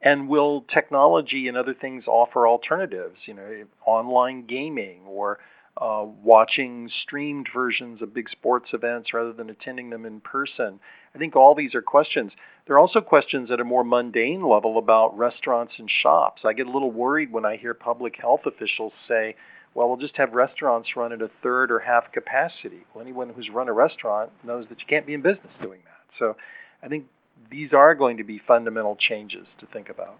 and 0.00 0.26
will 0.26 0.62
technology 0.72 1.48
and 1.48 1.56
other 1.56 1.74
things 1.74 2.04
offer 2.06 2.48
alternatives? 2.48 3.18
You 3.26 3.34
know, 3.34 3.64
online 3.84 4.46
gaming 4.46 5.02
or 5.06 5.38
uh, 5.76 6.04
watching 6.22 6.90
streamed 7.02 7.48
versions 7.54 8.02
of 8.02 8.14
big 8.14 8.28
sports 8.30 8.70
events 8.72 9.14
rather 9.14 9.32
than 9.32 9.50
attending 9.50 9.90
them 9.90 10.04
in 10.04 10.20
person. 10.20 10.80
I 11.14 11.18
think 11.18 11.36
all 11.36 11.54
these 11.54 11.74
are 11.74 11.82
questions. 11.82 12.32
There 12.70 12.76
are 12.76 12.80
also 12.80 13.00
questions 13.00 13.50
at 13.50 13.58
a 13.58 13.64
more 13.64 13.82
mundane 13.82 14.48
level 14.48 14.78
about 14.78 15.18
restaurants 15.18 15.72
and 15.78 15.90
shops. 15.90 16.42
I 16.44 16.52
get 16.52 16.68
a 16.68 16.70
little 16.70 16.92
worried 16.92 17.32
when 17.32 17.44
I 17.44 17.56
hear 17.56 17.74
public 17.74 18.14
health 18.14 18.42
officials 18.46 18.92
say, 19.08 19.34
well, 19.74 19.88
we'll 19.88 19.96
just 19.96 20.16
have 20.18 20.34
restaurants 20.34 20.94
run 20.94 21.12
at 21.12 21.20
a 21.20 21.28
third 21.42 21.72
or 21.72 21.80
half 21.80 22.12
capacity. 22.12 22.84
Well, 22.94 23.02
anyone 23.02 23.30
who's 23.30 23.50
run 23.50 23.68
a 23.68 23.72
restaurant 23.72 24.30
knows 24.44 24.66
that 24.68 24.78
you 24.78 24.86
can't 24.88 25.04
be 25.04 25.14
in 25.14 25.20
business 25.20 25.52
doing 25.60 25.80
that. 25.84 26.14
So 26.16 26.36
I 26.80 26.86
think 26.86 27.06
these 27.50 27.72
are 27.72 27.96
going 27.96 28.18
to 28.18 28.24
be 28.24 28.38
fundamental 28.46 28.94
changes 28.94 29.48
to 29.58 29.66
think 29.66 29.88
about. 29.88 30.16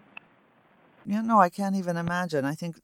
Yeah, 1.05 1.21
no, 1.21 1.39
I 1.39 1.47
can't 1.47 1.77
even 1.77 1.95
imagine. 1.95 2.43
I 2.43 2.55
think 2.55 2.75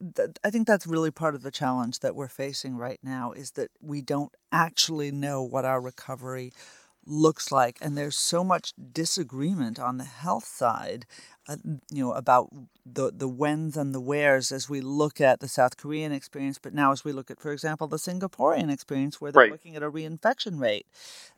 I 0.45 0.49
think 0.49 0.65
that's 0.65 0.87
really 0.87 1.11
part 1.11 1.35
of 1.35 1.43
the 1.43 1.51
challenge 1.51 1.99
that 1.99 2.15
we're 2.15 2.29
facing 2.29 2.77
right 2.77 2.99
now 3.03 3.33
is 3.33 3.51
that 3.51 3.69
we 3.81 4.01
don't 4.01 4.31
actually 4.49 5.11
know 5.11 5.43
what 5.43 5.65
our 5.65 5.81
recovery 5.81 6.53
looks 7.07 7.51
like 7.51 7.77
and 7.81 7.97
there's 7.97 8.17
so 8.17 8.43
much 8.43 8.73
disagreement 8.91 9.79
on 9.79 9.97
the 9.97 10.03
health 10.03 10.45
side 10.45 11.05
uh, 11.47 11.55
you 11.91 12.03
know 12.03 12.11
about 12.11 12.49
the 12.85 13.11
the 13.15 13.27
whens 13.27 13.77
and 13.77 13.95
the 13.95 14.01
wheres 14.01 14.51
as 14.51 14.69
we 14.69 14.81
look 14.81 15.21
at 15.21 15.39
the 15.39 15.47
South 15.47 15.77
Korean 15.77 16.11
experience 16.11 16.59
but 16.61 16.73
now 16.73 16.91
as 16.91 17.05
we 17.05 17.11
look 17.11 17.31
at 17.31 17.39
for 17.39 17.51
example 17.51 17.87
the 17.87 17.97
Singaporean 17.97 18.71
experience 18.71 19.21
where 19.21 19.31
they're 19.31 19.43
right. 19.43 19.51
looking 19.51 19.75
at 19.75 19.83
a 19.83 19.89
reinfection 19.89 20.59
rate 20.59 20.85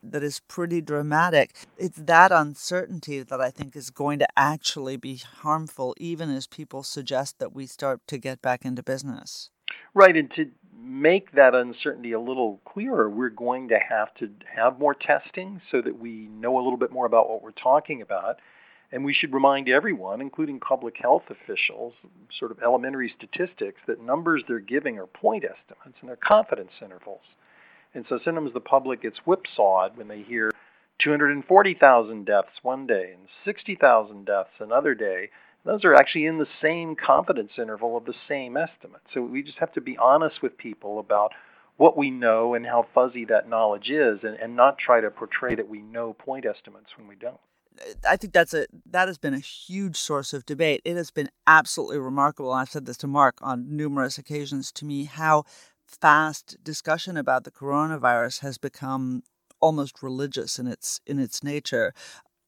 that 0.01 0.23
is 0.23 0.41
pretty 0.47 0.81
dramatic 0.81 1.53
it's 1.77 1.97
that 1.97 2.31
uncertainty 2.31 3.21
that 3.21 3.39
I 3.39 3.51
think 3.51 3.75
is 3.75 3.89
going 3.89 4.19
to 4.19 4.27
actually 4.35 4.97
be 4.97 5.17
harmful 5.17 5.95
even 5.97 6.29
as 6.29 6.47
people 6.47 6.83
suggest 6.83 7.39
that 7.39 7.53
we 7.53 7.67
start 7.67 8.01
to 8.07 8.17
get 8.17 8.41
back 8.41 8.65
into 8.65 8.81
business 8.81 9.51
right 9.93 10.15
and 10.15 10.31
to 10.31 10.49
make 10.89 11.33
that 11.33 11.53
uncertainty 11.53 12.13
a 12.13 12.19
little 12.19 12.59
clearer, 12.65 13.09
we're 13.09 13.29
going 13.29 13.67
to 13.69 13.77
have 13.77 14.13
to 14.15 14.29
have 14.53 14.79
more 14.79 14.95
testing 14.95 15.61
so 15.71 15.81
that 15.81 15.99
we 15.99 16.27
know 16.31 16.55
a 16.55 16.63
little 16.63 16.77
bit 16.77 16.91
more 16.91 17.05
about 17.05 17.29
what 17.29 17.43
we're 17.43 17.51
talking 17.51 18.01
about. 18.01 18.37
And 18.91 19.05
we 19.05 19.13
should 19.13 19.31
remind 19.31 19.69
everyone, 19.69 20.19
including 20.19 20.59
public 20.59 20.95
health 20.99 21.23
officials, 21.29 21.93
sort 22.39 22.49
of 22.49 22.57
elementary 22.63 23.13
statistics, 23.15 23.79
that 23.85 24.01
numbers 24.01 24.43
they're 24.47 24.59
giving 24.59 24.97
are 24.97 25.05
point 25.05 25.43
estimates 25.43 25.99
and 26.01 26.09
they're 26.09 26.15
confidence 26.15 26.71
intervals. 26.83 27.21
And 27.93 28.03
so 28.09 28.19
sometimes 28.25 28.51
the 28.53 28.59
public 28.59 29.03
gets 29.03 29.19
whipsawed 29.19 29.95
when 29.95 30.07
they 30.07 30.23
hear 30.23 30.51
240,000 31.03 32.25
deaths 32.25 32.49
one 32.63 32.87
day 32.87 33.13
and 33.13 33.27
60,000 33.45 34.25
deaths 34.25 34.49
another 34.59 34.95
day 34.95 35.29
those 35.65 35.83
are 35.85 35.95
actually 35.95 36.25
in 36.25 36.37
the 36.37 36.47
same 36.61 36.95
confidence 36.95 37.51
interval 37.57 37.97
of 37.97 38.05
the 38.05 38.13
same 38.27 38.57
estimate. 38.57 39.01
So 39.13 39.21
we 39.21 39.43
just 39.43 39.57
have 39.59 39.73
to 39.73 39.81
be 39.81 39.97
honest 39.97 40.41
with 40.41 40.57
people 40.57 40.99
about 40.99 41.31
what 41.77 41.97
we 41.97 42.11
know 42.11 42.55
and 42.55 42.65
how 42.65 42.87
fuzzy 42.93 43.25
that 43.25 43.47
knowledge 43.47 43.89
is 43.89 44.19
and, 44.23 44.35
and 44.35 44.55
not 44.55 44.77
try 44.77 44.99
to 44.99 45.09
portray 45.09 45.55
that 45.55 45.69
we 45.69 45.81
know 45.81 46.13
point 46.13 46.45
estimates 46.45 46.89
when 46.97 47.07
we 47.07 47.15
don't. 47.15 47.39
I 48.07 48.17
think 48.17 48.33
that's 48.33 48.53
a 48.53 48.67
that 48.87 49.07
has 49.07 49.17
been 49.17 49.33
a 49.33 49.39
huge 49.39 49.95
source 49.95 50.33
of 50.33 50.45
debate. 50.45 50.81
It 50.83 50.97
has 50.97 51.11
been 51.11 51.29
absolutely 51.47 51.99
remarkable. 51.99 52.51
I've 52.51 52.69
said 52.69 52.85
this 52.85 52.97
to 52.97 53.07
Marc 53.07 53.37
on 53.41 53.77
numerous 53.77 54.17
occasions 54.17 54.71
to 54.73 54.85
me 54.85 55.05
how 55.05 55.45
fast 55.85 56.57
discussion 56.61 57.15
about 57.15 57.45
the 57.45 57.51
coronavirus 57.51 58.41
has 58.41 58.57
become 58.57 59.23
almost 59.61 60.03
religious 60.03 60.59
in 60.59 60.67
its 60.67 60.99
in 61.05 61.19
its 61.19 61.43
nature 61.43 61.93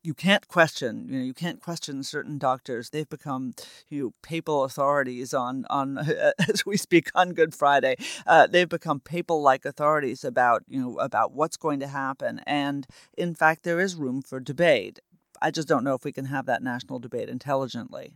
you 0.04 0.14
can't 0.14 0.48
question 0.48 1.08
you 1.10 1.20
know 1.20 1.24
you 1.24 1.34
can't 1.34 1.62
question 1.62 2.04
certain 2.04 2.38
doctors. 2.38 2.90
They've 2.90 3.10
become 3.10 3.54
you 3.90 4.04
know 4.04 4.14
papal 4.22 4.64
authorities 4.64 5.34
on 5.34 5.66
on 5.70 5.98
as 6.50 6.66
we 6.66 6.78
speak 6.78 7.10
on 7.16 7.34
good 7.34 7.54
friday. 7.54 7.96
Uh, 8.26 8.48
they've 8.48 8.70
become 8.70 9.00
papal 9.00 9.42
like 9.42 9.66
authorities 9.66 10.24
about 10.24 10.64
you 10.68 10.82
know 10.82 10.98
about 11.00 11.34
what's 11.34 11.58
going 11.58 11.80
to 11.80 11.88
happen. 11.88 12.42
And 12.46 12.88
in 13.18 13.36
fact 13.36 13.64
there 13.64 13.80
is 13.80 13.96
room 13.96 14.22
for 14.22 14.40
debate. 14.40 15.00
I 15.42 15.52
just 15.52 15.68
don't 15.68 15.84
know 15.84 15.96
if 15.96 16.04
we 16.04 16.12
can 16.12 16.26
have 16.26 16.46
that 16.46 16.62
national 16.62 17.00
debate 17.00 17.30
intelligently 17.30 18.14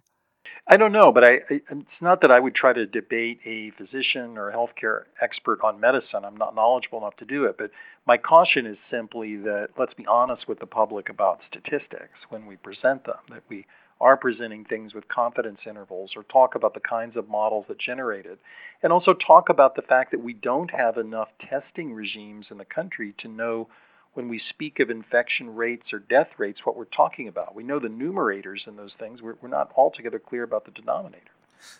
I 0.68 0.78
don't 0.78 0.92
know, 0.92 1.12
but 1.12 1.24
I, 1.24 1.34
I, 1.50 1.62
it's 1.70 2.02
not 2.02 2.22
that 2.22 2.32
I 2.32 2.40
would 2.40 2.56
try 2.56 2.74
to 2.74 2.86
debate 2.86 3.40
a 3.46 3.72
physician 3.72 4.38
or 4.38 4.50
a 4.50 4.54
healthcare 4.56 5.04
expert 5.22 5.60
on 5.64 5.80
medicine. 5.80 6.26
I'm 6.26 6.38
not 6.38 6.56
knowledgeable 6.56 7.00
enough 7.00 7.18
to 7.18 7.26
do 7.26 7.46
it. 7.46 7.56
But 7.58 7.72
my 8.08 8.18
caution 8.18 8.66
is 8.66 8.78
simply 8.90 9.36
that 9.38 9.70
let's 9.78 9.94
be 9.94 10.06
honest 10.08 10.48
with 10.48 10.60
the 10.60 10.66
public 10.66 11.10
about 11.10 11.42
statistics 11.48 12.20
when 12.30 12.46
we 12.46 12.56
present 12.56 13.06
them, 13.06 13.18
that 13.30 13.44
we 13.48 13.66
are 14.02 14.18
presenting 14.18 14.66
things 14.66 14.94
with 14.94 15.08
confidence 15.08 15.60
intervals 15.68 16.12
or 16.16 16.24
talk 16.24 16.56
about 16.56 16.74
the 16.74 16.80
kinds 16.82 17.16
of 17.16 17.30
models 17.30 17.66
that 17.68 17.80
generate 17.80 18.26
it. 18.26 18.40
And 18.84 18.92
also 18.92 19.14
talk 19.14 19.50
about 19.50 19.76
the 19.76 19.82
fact 19.82 20.12
that 20.12 20.24
we 20.24 20.34
don't 20.34 20.72
have 20.72 20.98
enough 20.98 21.30
testing 21.50 21.94
regimes 21.94 22.48
in 22.52 22.58
the 22.58 22.66
country 22.66 23.14
to 23.20 23.28
know 23.28 23.70
when 24.16 24.30
we 24.30 24.40
speak 24.40 24.80
of 24.80 24.90
infection 24.90 25.54
rates 25.56 25.94
or 25.94 26.00
death 26.00 26.30
rates 26.38 26.62
what 26.66 26.76
we're 26.76 26.86
talking 26.86 27.28
about. 27.28 27.56
We 27.56 27.64
know 27.64 27.80
the 27.80 27.88
numerators 27.88 28.68
in 28.68 28.76
those 28.76 28.94
things. 28.98 29.22
We're, 29.22 29.36
we're 29.42 29.50
not 29.50 29.72
altogether 29.76 30.20
clear 30.20 30.44
about 30.44 30.66
the 30.66 30.72
denominator. 30.72 31.32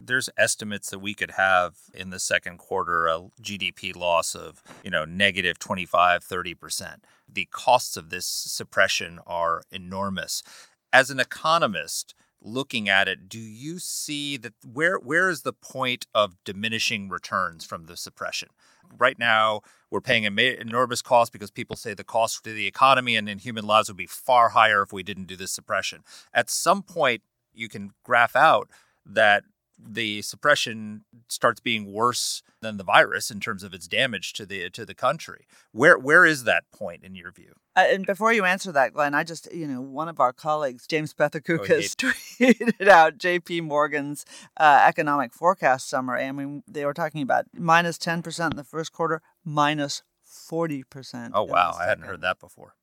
There's 0.02 0.30
estimates 0.38 0.90
that 0.90 1.00
we 1.00 1.14
could 1.14 1.32
have 1.32 1.76
in 1.94 2.10
the 2.10 2.20
second 2.20 2.58
quarter 2.58 3.08
a 3.08 3.30
GDP 3.42 3.96
loss 3.96 4.36
of, 4.36 4.62
you 4.84 4.90
know, 4.90 5.06
negative 5.06 5.60
25, 5.60 6.24
30%. 6.24 6.98
The 7.32 7.48
costs 7.52 7.98
of 7.98 8.10
this 8.10 8.26
suppression 8.26 9.20
are 9.26 9.64
enormous. 9.72 10.44
As 10.92 11.10
an 11.10 11.20
economist, 11.20 12.16
looking 12.46 12.88
at 12.88 13.08
it, 13.08 13.28
do 13.28 13.40
you 13.40 13.80
see 13.80 14.38
that 14.38 14.54
where 14.64 14.98
where 14.98 15.30
is 15.30 15.42
the 15.42 15.54
point 15.54 16.08
of 16.14 16.36
diminishing 16.46 17.10
returns 17.10 17.66
from 17.66 17.86
the 17.86 17.98
suppression? 17.98 18.50
Right 18.98 19.18
now, 19.18 19.62
we're 19.90 20.02
paying 20.02 20.26
an 20.26 20.38
enormous 20.38 21.02
cost 21.02 21.34
because 21.34 21.52
people 21.52 21.76
say 21.76 21.94
the 21.94 22.04
cost 22.04 22.44
to 22.44 22.54
the 22.54 22.68
economy 22.68 23.16
and 23.16 23.28
in 23.28 23.40
human 23.40 23.66
lives 23.66 23.90
would 23.90 23.98
be 23.98 24.06
far 24.06 24.50
higher 24.50 24.84
if 24.84 24.94
we 24.94 25.04
didn't 25.04 25.26
do 25.26 25.36
this 25.36 25.52
suppression. 25.52 26.04
At 26.34 26.50
some 26.50 26.84
point, 26.84 27.24
you 27.54 27.68
can 27.68 27.92
graph 28.04 28.36
out 28.36 28.70
that 29.06 29.44
the 29.78 30.22
suppression 30.22 31.04
starts 31.28 31.60
being 31.60 31.92
worse 31.92 32.42
than 32.62 32.78
the 32.78 32.84
virus 32.84 33.30
in 33.30 33.40
terms 33.40 33.64
of 33.64 33.74
its 33.74 33.88
damage 33.88 34.34
to 34.34 34.46
the 34.46 34.70
to 34.70 34.86
the 34.86 34.96
country. 34.96 35.48
Where 35.72 35.98
where 35.98 36.26
is 36.26 36.44
that 36.46 36.64
point 36.72 37.04
in 37.04 37.16
your 37.16 37.32
view? 37.32 37.54
Uh, 37.76 37.86
and 37.90 38.06
before 38.06 38.32
you 38.32 38.46
answer 38.46 38.72
that, 38.72 38.94
Glenn, 38.94 39.14
I 39.14 39.24
just 39.24 39.52
you 39.54 39.68
know 39.68 39.82
one 39.82 40.08
of 40.08 40.20
our 40.20 40.34
colleagues, 40.34 40.88
James 40.88 41.14
Pethokoukis, 41.14 41.96
oh, 42.04 42.12
tweeted 42.40 42.88
out 42.88 43.18
J.P. 43.18 43.62
Morgan's 43.62 44.26
uh, 44.58 44.84
economic 44.88 45.34
forecast 45.34 45.90
summary. 45.90 46.24
I 46.24 46.32
mean, 46.32 46.64
they 46.68 46.86
were 46.86 46.94
talking 46.94 47.22
about 47.22 47.46
minus 47.54 47.98
ten 47.98 48.22
percent 48.22 48.54
in 48.54 48.58
the 48.58 48.64
first 48.64 48.94
quarter, 48.94 49.22
minus 49.44 50.04
forty 50.24 50.84
percent. 50.84 51.34
Oh 51.36 51.44
wow, 51.44 51.76
I 51.80 51.86
hadn't 51.86 52.06
heard 52.06 52.22
that 52.22 52.40
before. 52.40 52.76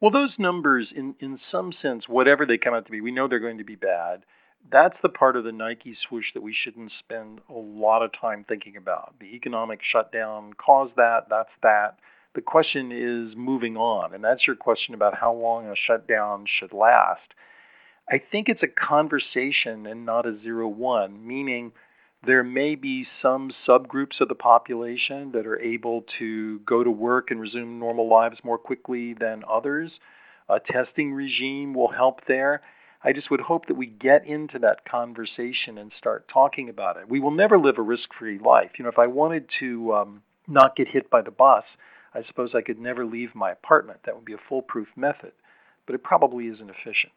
Well, 0.00 0.12
those 0.12 0.38
numbers, 0.38 0.92
in 0.94 1.16
in 1.18 1.40
some 1.50 1.72
sense, 1.82 2.08
whatever 2.08 2.46
they 2.46 2.58
come 2.58 2.74
out 2.74 2.86
to 2.86 2.92
be, 2.92 3.00
we 3.00 3.10
know 3.10 3.26
they're 3.26 3.40
going 3.40 3.58
to 3.58 3.64
be 3.64 3.74
bad 3.74 4.22
that's 4.70 4.96
the 5.02 5.08
part 5.08 5.36
of 5.36 5.44
the 5.44 5.52
Nike 5.52 5.96
swoosh 6.08 6.32
that 6.34 6.42
we 6.42 6.54
shouldn't 6.54 6.92
spend 6.98 7.40
a 7.48 7.58
lot 7.58 8.02
of 8.02 8.10
time 8.18 8.44
thinking 8.48 8.76
about. 8.76 9.14
The 9.20 9.34
economic 9.34 9.80
shutdown 9.82 10.52
caused 10.54 10.96
that, 10.96 11.26
that's 11.30 11.50
that. 11.62 11.98
The 12.34 12.42
question 12.42 12.92
is 12.92 13.36
moving 13.36 13.76
on, 13.76 14.14
and 14.14 14.22
that's 14.22 14.46
your 14.46 14.56
question 14.56 14.94
about 14.94 15.14
how 15.16 15.32
long 15.32 15.66
a 15.66 15.74
shutdown 15.74 16.46
should 16.46 16.72
last. 16.72 17.34
I 18.10 18.20
think 18.30 18.48
it's 18.48 18.62
a 18.62 18.68
conversation 18.68 19.86
and 19.86 20.06
not 20.06 20.26
a 20.26 20.38
zero 20.42 20.68
one, 20.68 21.26
meaning 21.26 21.72
there 22.26 22.44
may 22.44 22.74
be 22.74 23.06
some 23.22 23.52
subgroups 23.66 24.20
of 24.20 24.28
the 24.28 24.34
population 24.34 25.32
that 25.32 25.46
are 25.46 25.60
able 25.60 26.04
to 26.18 26.58
go 26.60 26.82
to 26.82 26.90
work 26.90 27.30
and 27.30 27.40
resume 27.40 27.78
normal 27.78 28.08
lives 28.08 28.38
more 28.42 28.58
quickly 28.58 29.14
than 29.14 29.44
others. 29.48 29.92
A 30.48 30.58
testing 30.58 31.12
regime 31.12 31.74
will 31.74 31.92
help 31.92 32.20
there. 32.26 32.62
I 33.02 33.12
just 33.12 33.30
would 33.30 33.40
hope 33.40 33.66
that 33.66 33.76
we 33.76 33.86
get 33.86 34.26
into 34.26 34.58
that 34.58 34.84
conversation 34.84 35.78
and 35.78 35.92
start 35.96 36.28
talking 36.32 36.68
about 36.68 36.96
it. 36.96 37.08
We 37.08 37.20
will 37.20 37.30
never 37.30 37.58
live 37.58 37.78
a 37.78 37.82
risk 37.82 38.08
free 38.18 38.38
life. 38.38 38.72
You 38.76 38.84
know, 38.84 38.90
if 38.90 38.98
I 38.98 39.06
wanted 39.06 39.48
to 39.60 39.94
um, 39.94 40.22
not 40.48 40.74
get 40.74 40.88
hit 40.88 41.08
by 41.08 41.22
the 41.22 41.30
bus, 41.30 41.64
I 42.12 42.24
suppose 42.24 42.50
I 42.54 42.62
could 42.62 42.78
never 42.78 43.06
leave 43.06 43.34
my 43.34 43.52
apartment. 43.52 44.00
That 44.04 44.16
would 44.16 44.24
be 44.24 44.32
a 44.32 44.40
foolproof 44.48 44.88
method, 44.96 45.32
but 45.86 45.94
it 45.94 46.02
probably 46.02 46.46
isn't 46.46 46.70
efficient. 46.70 47.12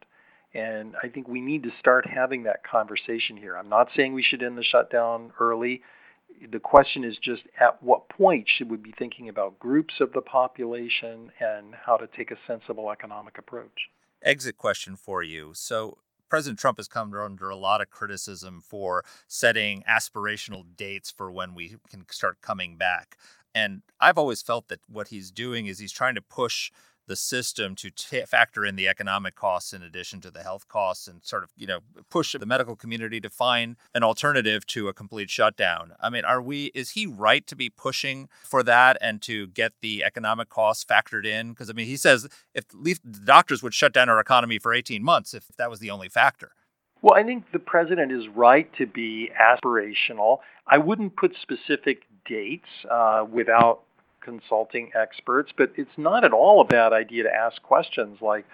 And 0.54 0.96
I 1.02 1.08
think 1.08 1.28
we 1.28 1.42
need 1.42 1.64
to 1.64 1.72
start 1.80 2.06
having 2.06 2.44
that 2.44 2.64
conversation 2.64 3.38
here. 3.38 3.56
I'm 3.56 3.70
not 3.70 3.90
saying 3.96 4.14
we 4.14 4.24
should 4.24 4.44
end 4.44 4.58
the 4.58 4.64
shutdown 4.64 5.32
early. 5.40 5.82
The 6.52 6.60
question 6.60 7.04
is 7.04 7.18
just 7.18 7.44
at 7.60 7.82
what 7.82 8.10
point 8.10 8.48
should 8.48 8.70
we 8.70 8.78
be 8.78 8.94
thinking 9.00 9.30
about 9.30 9.60
groups 9.60 9.96
of 10.00 10.14
the 10.14 10.22
population 10.22 11.32
and 11.40 11.74
how 11.86 11.98
to 11.98 12.08
take 12.08 12.32
a 12.32 12.38
sensible 12.46 12.92
economic 12.92 13.38
approach? 13.38 13.90
Exit 14.24 14.58
question 14.58 14.96
for 14.96 15.24
you. 15.24 15.52
So, 15.54 15.98
President 16.30 16.60
Trump 16.60 16.78
has 16.78 16.88
come 16.88 17.14
under 17.14 17.50
a 17.50 17.58
lot 17.58 17.82
of 17.82 17.90
criticism 17.90 18.62
for 18.62 19.04
setting 19.28 19.84
aspirational 19.88 20.64
dates 20.78 21.12
for 21.12 21.30
when 21.30 21.54
we 21.54 21.76
can 21.90 22.06
start 22.10 22.42
coming 22.42 22.78
back. 22.78 23.18
And 23.54 23.82
I've 24.00 24.18
always 24.18 24.42
felt 24.42 24.70
that 24.70 24.80
what 24.88 25.10
he's 25.10 25.30
doing 25.30 25.66
is 25.66 25.80
he's 25.80 25.92
trying 25.92 26.16
to 26.16 26.22
push 26.22 26.72
the 27.12 27.16
system 27.18 27.76
to 27.76 27.92
t- 27.92 28.22
factor 28.22 28.66
in 28.66 28.78
the 28.78 28.88
economic 28.88 29.36
costs 29.36 29.74
in 29.74 29.84
addition 29.84 30.22
to 30.22 30.32
the 30.32 30.44
health 30.44 30.70
costs 30.70 31.10
and 31.10 31.22
sort 31.26 31.44
of, 31.44 31.50
you 31.58 31.68
know, 31.68 31.80
push 32.10 32.34
the 32.40 32.46
medical 32.46 32.74
community 32.74 33.20
to 33.20 33.30
find 33.30 33.76
an 33.94 34.02
alternative 34.02 34.66
to 34.66 34.88
a 34.88 34.94
complete 34.94 35.30
shutdown. 35.30 35.92
I 36.00 36.10
mean, 36.10 36.24
are 36.24 36.42
we 36.42 36.72
is 36.74 36.92
he 36.92 37.06
right 37.06 37.46
to 37.48 37.56
be 37.56 37.70
pushing 37.70 38.30
for 38.44 38.64
that 38.64 38.98
and 39.02 39.22
to 39.24 39.48
get 39.48 39.74
the 39.82 40.06
economic 40.06 40.48
costs 40.48 40.86
factored 40.86 41.26
in 41.26 41.50
because 41.50 41.70
I 41.70 41.74
mean, 41.74 41.88
he 41.88 41.98
says 41.98 42.30
if 42.56 42.70
the 42.70 42.96
doctors 43.26 43.62
would 43.62 43.74
shut 43.74 43.92
down 43.92 44.08
our 44.08 44.22
economy 44.22 44.58
for 44.58 44.74
18 44.74 45.04
months 45.04 45.34
if 45.34 45.50
that 45.58 45.70
was 45.70 45.80
the 45.80 45.92
only 45.92 46.08
factor. 46.08 46.54
Well, 47.02 47.20
I 47.20 47.24
think 47.24 47.52
the 47.52 47.60
president 47.60 48.14
is 48.14 48.30
right 48.30 48.72
to 48.78 48.86
be 48.86 49.32
aspirational. 49.38 50.40
I 50.66 50.78
wouldn't 50.78 51.18
put 51.18 51.36
specific 51.42 52.04
dates 52.26 52.70
uh, 52.90 53.26
without 53.30 53.82
consulting 54.22 54.92
experts, 54.96 55.52
but 55.58 55.72
it's 55.76 55.98
not 55.98 56.24
at 56.24 56.34
all 56.34 56.62
a 56.62 56.66
bad 56.66 56.94
idea 56.94 57.24
to 57.24 57.34
ask 57.34 57.62
questions 57.62 58.20
like 58.22 58.46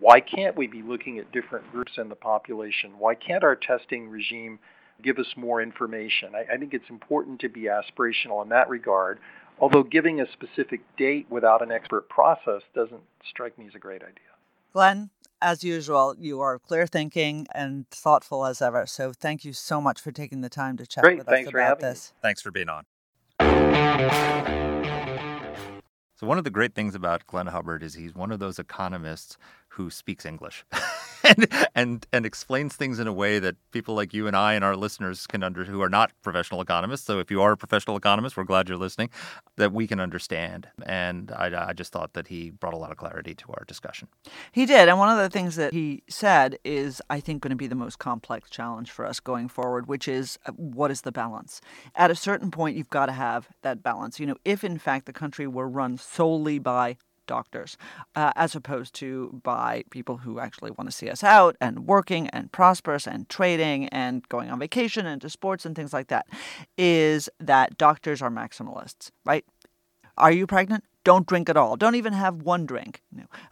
why 0.00 0.20
can't 0.20 0.56
we 0.56 0.66
be 0.66 0.82
looking 0.82 1.18
at 1.18 1.30
different 1.32 1.70
groups 1.70 1.92
in 1.98 2.08
the 2.08 2.14
population? 2.14 2.92
Why 2.98 3.14
can't 3.14 3.44
our 3.44 3.56
testing 3.56 4.08
regime 4.08 4.58
give 5.02 5.18
us 5.18 5.26
more 5.36 5.62
information? 5.62 6.34
I, 6.34 6.54
I 6.54 6.56
think 6.56 6.74
it's 6.74 6.88
important 6.90 7.40
to 7.40 7.48
be 7.48 7.62
aspirational 7.62 8.42
in 8.42 8.48
that 8.50 8.68
regard, 8.68 9.18
although 9.58 9.82
giving 9.82 10.20
a 10.20 10.30
specific 10.32 10.80
date 10.96 11.26
without 11.30 11.62
an 11.62 11.70
expert 11.70 12.08
process 12.08 12.62
doesn't 12.74 13.02
strike 13.28 13.58
me 13.58 13.66
as 13.66 13.74
a 13.74 13.78
great 13.78 14.02
idea. 14.02 14.34
Glenn, 14.72 15.10
as 15.40 15.62
usual, 15.62 16.14
you 16.18 16.40
are 16.40 16.58
clear 16.58 16.86
thinking 16.86 17.46
and 17.54 17.88
thoughtful 17.90 18.46
as 18.46 18.60
ever. 18.60 18.86
So 18.86 19.12
thank 19.12 19.44
you 19.44 19.52
so 19.52 19.80
much 19.80 20.00
for 20.00 20.10
taking 20.10 20.40
the 20.40 20.48
time 20.48 20.76
to 20.78 20.86
chat 20.86 21.04
Great. 21.04 21.18
with 21.18 21.26
Thanks 21.26 21.48
us 21.48 21.52
for 21.52 21.58
about 21.58 21.68
having 21.80 21.88
this. 21.88 22.12
Me. 22.14 22.20
Thanks 22.22 22.42
for 22.42 22.50
being 22.50 22.68
on. 22.68 22.84
So 26.16 26.28
one 26.28 26.38
of 26.38 26.44
the 26.44 26.50
great 26.50 26.74
things 26.74 26.94
about 26.94 27.26
Glenn 27.26 27.48
Hubbard 27.48 27.82
is 27.82 27.94
he's 27.94 28.14
one 28.14 28.30
of 28.30 28.38
those 28.38 28.60
economists 28.60 29.36
who 29.74 29.90
speaks 29.90 30.24
English 30.24 30.64
and, 31.24 31.48
and 31.74 32.06
and 32.12 32.26
explains 32.26 32.76
things 32.76 32.98
in 32.98 33.06
a 33.06 33.12
way 33.12 33.38
that 33.38 33.56
people 33.72 33.94
like 33.94 34.14
you 34.14 34.26
and 34.26 34.36
I 34.36 34.54
and 34.54 34.64
our 34.64 34.76
listeners 34.76 35.26
can 35.26 35.42
under 35.42 35.64
who 35.64 35.82
are 35.82 35.88
not 35.88 36.12
professional 36.22 36.60
economists. 36.60 37.06
So 37.06 37.18
if 37.18 37.30
you 37.30 37.42
are 37.42 37.52
a 37.52 37.56
professional 37.56 37.96
economist, 37.96 38.36
we're 38.36 38.44
glad 38.44 38.68
you're 38.68 38.78
listening, 38.78 39.10
that 39.56 39.72
we 39.72 39.86
can 39.86 40.00
understand. 40.00 40.68
And 40.86 41.32
I, 41.32 41.68
I 41.68 41.72
just 41.72 41.92
thought 41.92 42.12
that 42.12 42.28
he 42.28 42.50
brought 42.50 42.74
a 42.74 42.76
lot 42.76 42.90
of 42.90 42.96
clarity 42.96 43.34
to 43.34 43.46
our 43.48 43.64
discussion. 43.66 44.08
He 44.52 44.66
did, 44.66 44.88
and 44.88 44.98
one 44.98 45.08
of 45.08 45.18
the 45.18 45.30
things 45.30 45.56
that 45.56 45.72
he 45.72 46.02
said 46.08 46.58
is, 46.64 47.02
I 47.10 47.20
think, 47.20 47.42
going 47.42 47.50
to 47.50 47.56
be 47.56 47.66
the 47.66 47.74
most 47.74 47.98
complex 47.98 48.50
challenge 48.50 48.90
for 48.90 49.04
us 49.04 49.20
going 49.20 49.48
forward, 49.48 49.86
which 49.86 50.06
is 50.08 50.38
uh, 50.46 50.52
what 50.52 50.90
is 50.90 51.02
the 51.02 51.12
balance? 51.12 51.60
At 51.94 52.10
a 52.10 52.16
certain 52.16 52.50
point, 52.50 52.76
you've 52.76 52.90
got 52.90 53.06
to 53.06 53.12
have 53.12 53.48
that 53.62 53.82
balance. 53.82 54.20
You 54.20 54.26
know, 54.26 54.36
if 54.44 54.62
in 54.62 54.78
fact 54.78 55.06
the 55.06 55.12
country 55.12 55.46
were 55.46 55.68
run 55.68 55.98
solely 55.98 56.58
by 56.58 56.96
doctors, 57.26 57.76
uh, 58.14 58.32
as 58.36 58.54
opposed 58.54 58.94
to 58.94 59.40
by 59.42 59.84
people 59.90 60.18
who 60.18 60.38
actually 60.38 60.70
want 60.70 60.88
to 60.90 60.96
see 60.96 61.08
us 61.08 61.24
out 61.24 61.56
and 61.60 61.86
working 61.86 62.28
and 62.28 62.52
prosperous 62.52 63.06
and 63.06 63.28
trading 63.28 63.88
and 63.88 64.28
going 64.28 64.50
on 64.50 64.58
vacation 64.58 65.06
and 65.06 65.20
to 65.22 65.30
sports 65.30 65.64
and 65.64 65.76
things 65.76 65.92
like 65.92 66.08
that, 66.08 66.26
is 66.76 67.28
that 67.40 67.76
doctors 67.78 68.22
are 68.22 68.30
maximalists, 68.30 69.10
right? 69.24 69.44
Are 70.16 70.32
you 70.32 70.46
pregnant? 70.46 70.84
Don't 71.04 71.26
drink 71.26 71.48
at 71.48 71.56
all. 71.56 71.76
Don't 71.76 71.96
even 71.96 72.14
have 72.14 72.42
one 72.42 72.64
drink. 72.64 73.02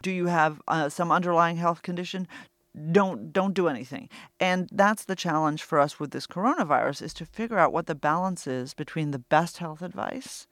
Do 0.01 0.11
you 0.11 0.27
have 0.27 0.61
uh, 0.67 0.89
some 0.89 1.11
underlying 1.11 1.57
health 1.57 1.83
condition? 1.83 2.27
Don't 2.91 3.31
don't 3.31 3.53
do 3.53 3.67
anything. 3.67 4.09
And 4.39 4.67
that's 4.71 5.05
the 5.05 5.15
challenge 5.15 5.61
for 5.61 5.79
us 5.79 5.99
with 5.99 6.09
this 6.09 6.25
coronavirus 6.25 7.03
is 7.03 7.13
to 7.15 7.25
figure 7.25 7.59
out 7.59 7.71
what 7.71 7.85
the 7.85 7.93
balance 7.93 8.47
is 8.47 8.73
between 8.73 9.11
the 9.11 9.19
best 9.19 9.59
health 9.59 9.83
advice 9.83 10.47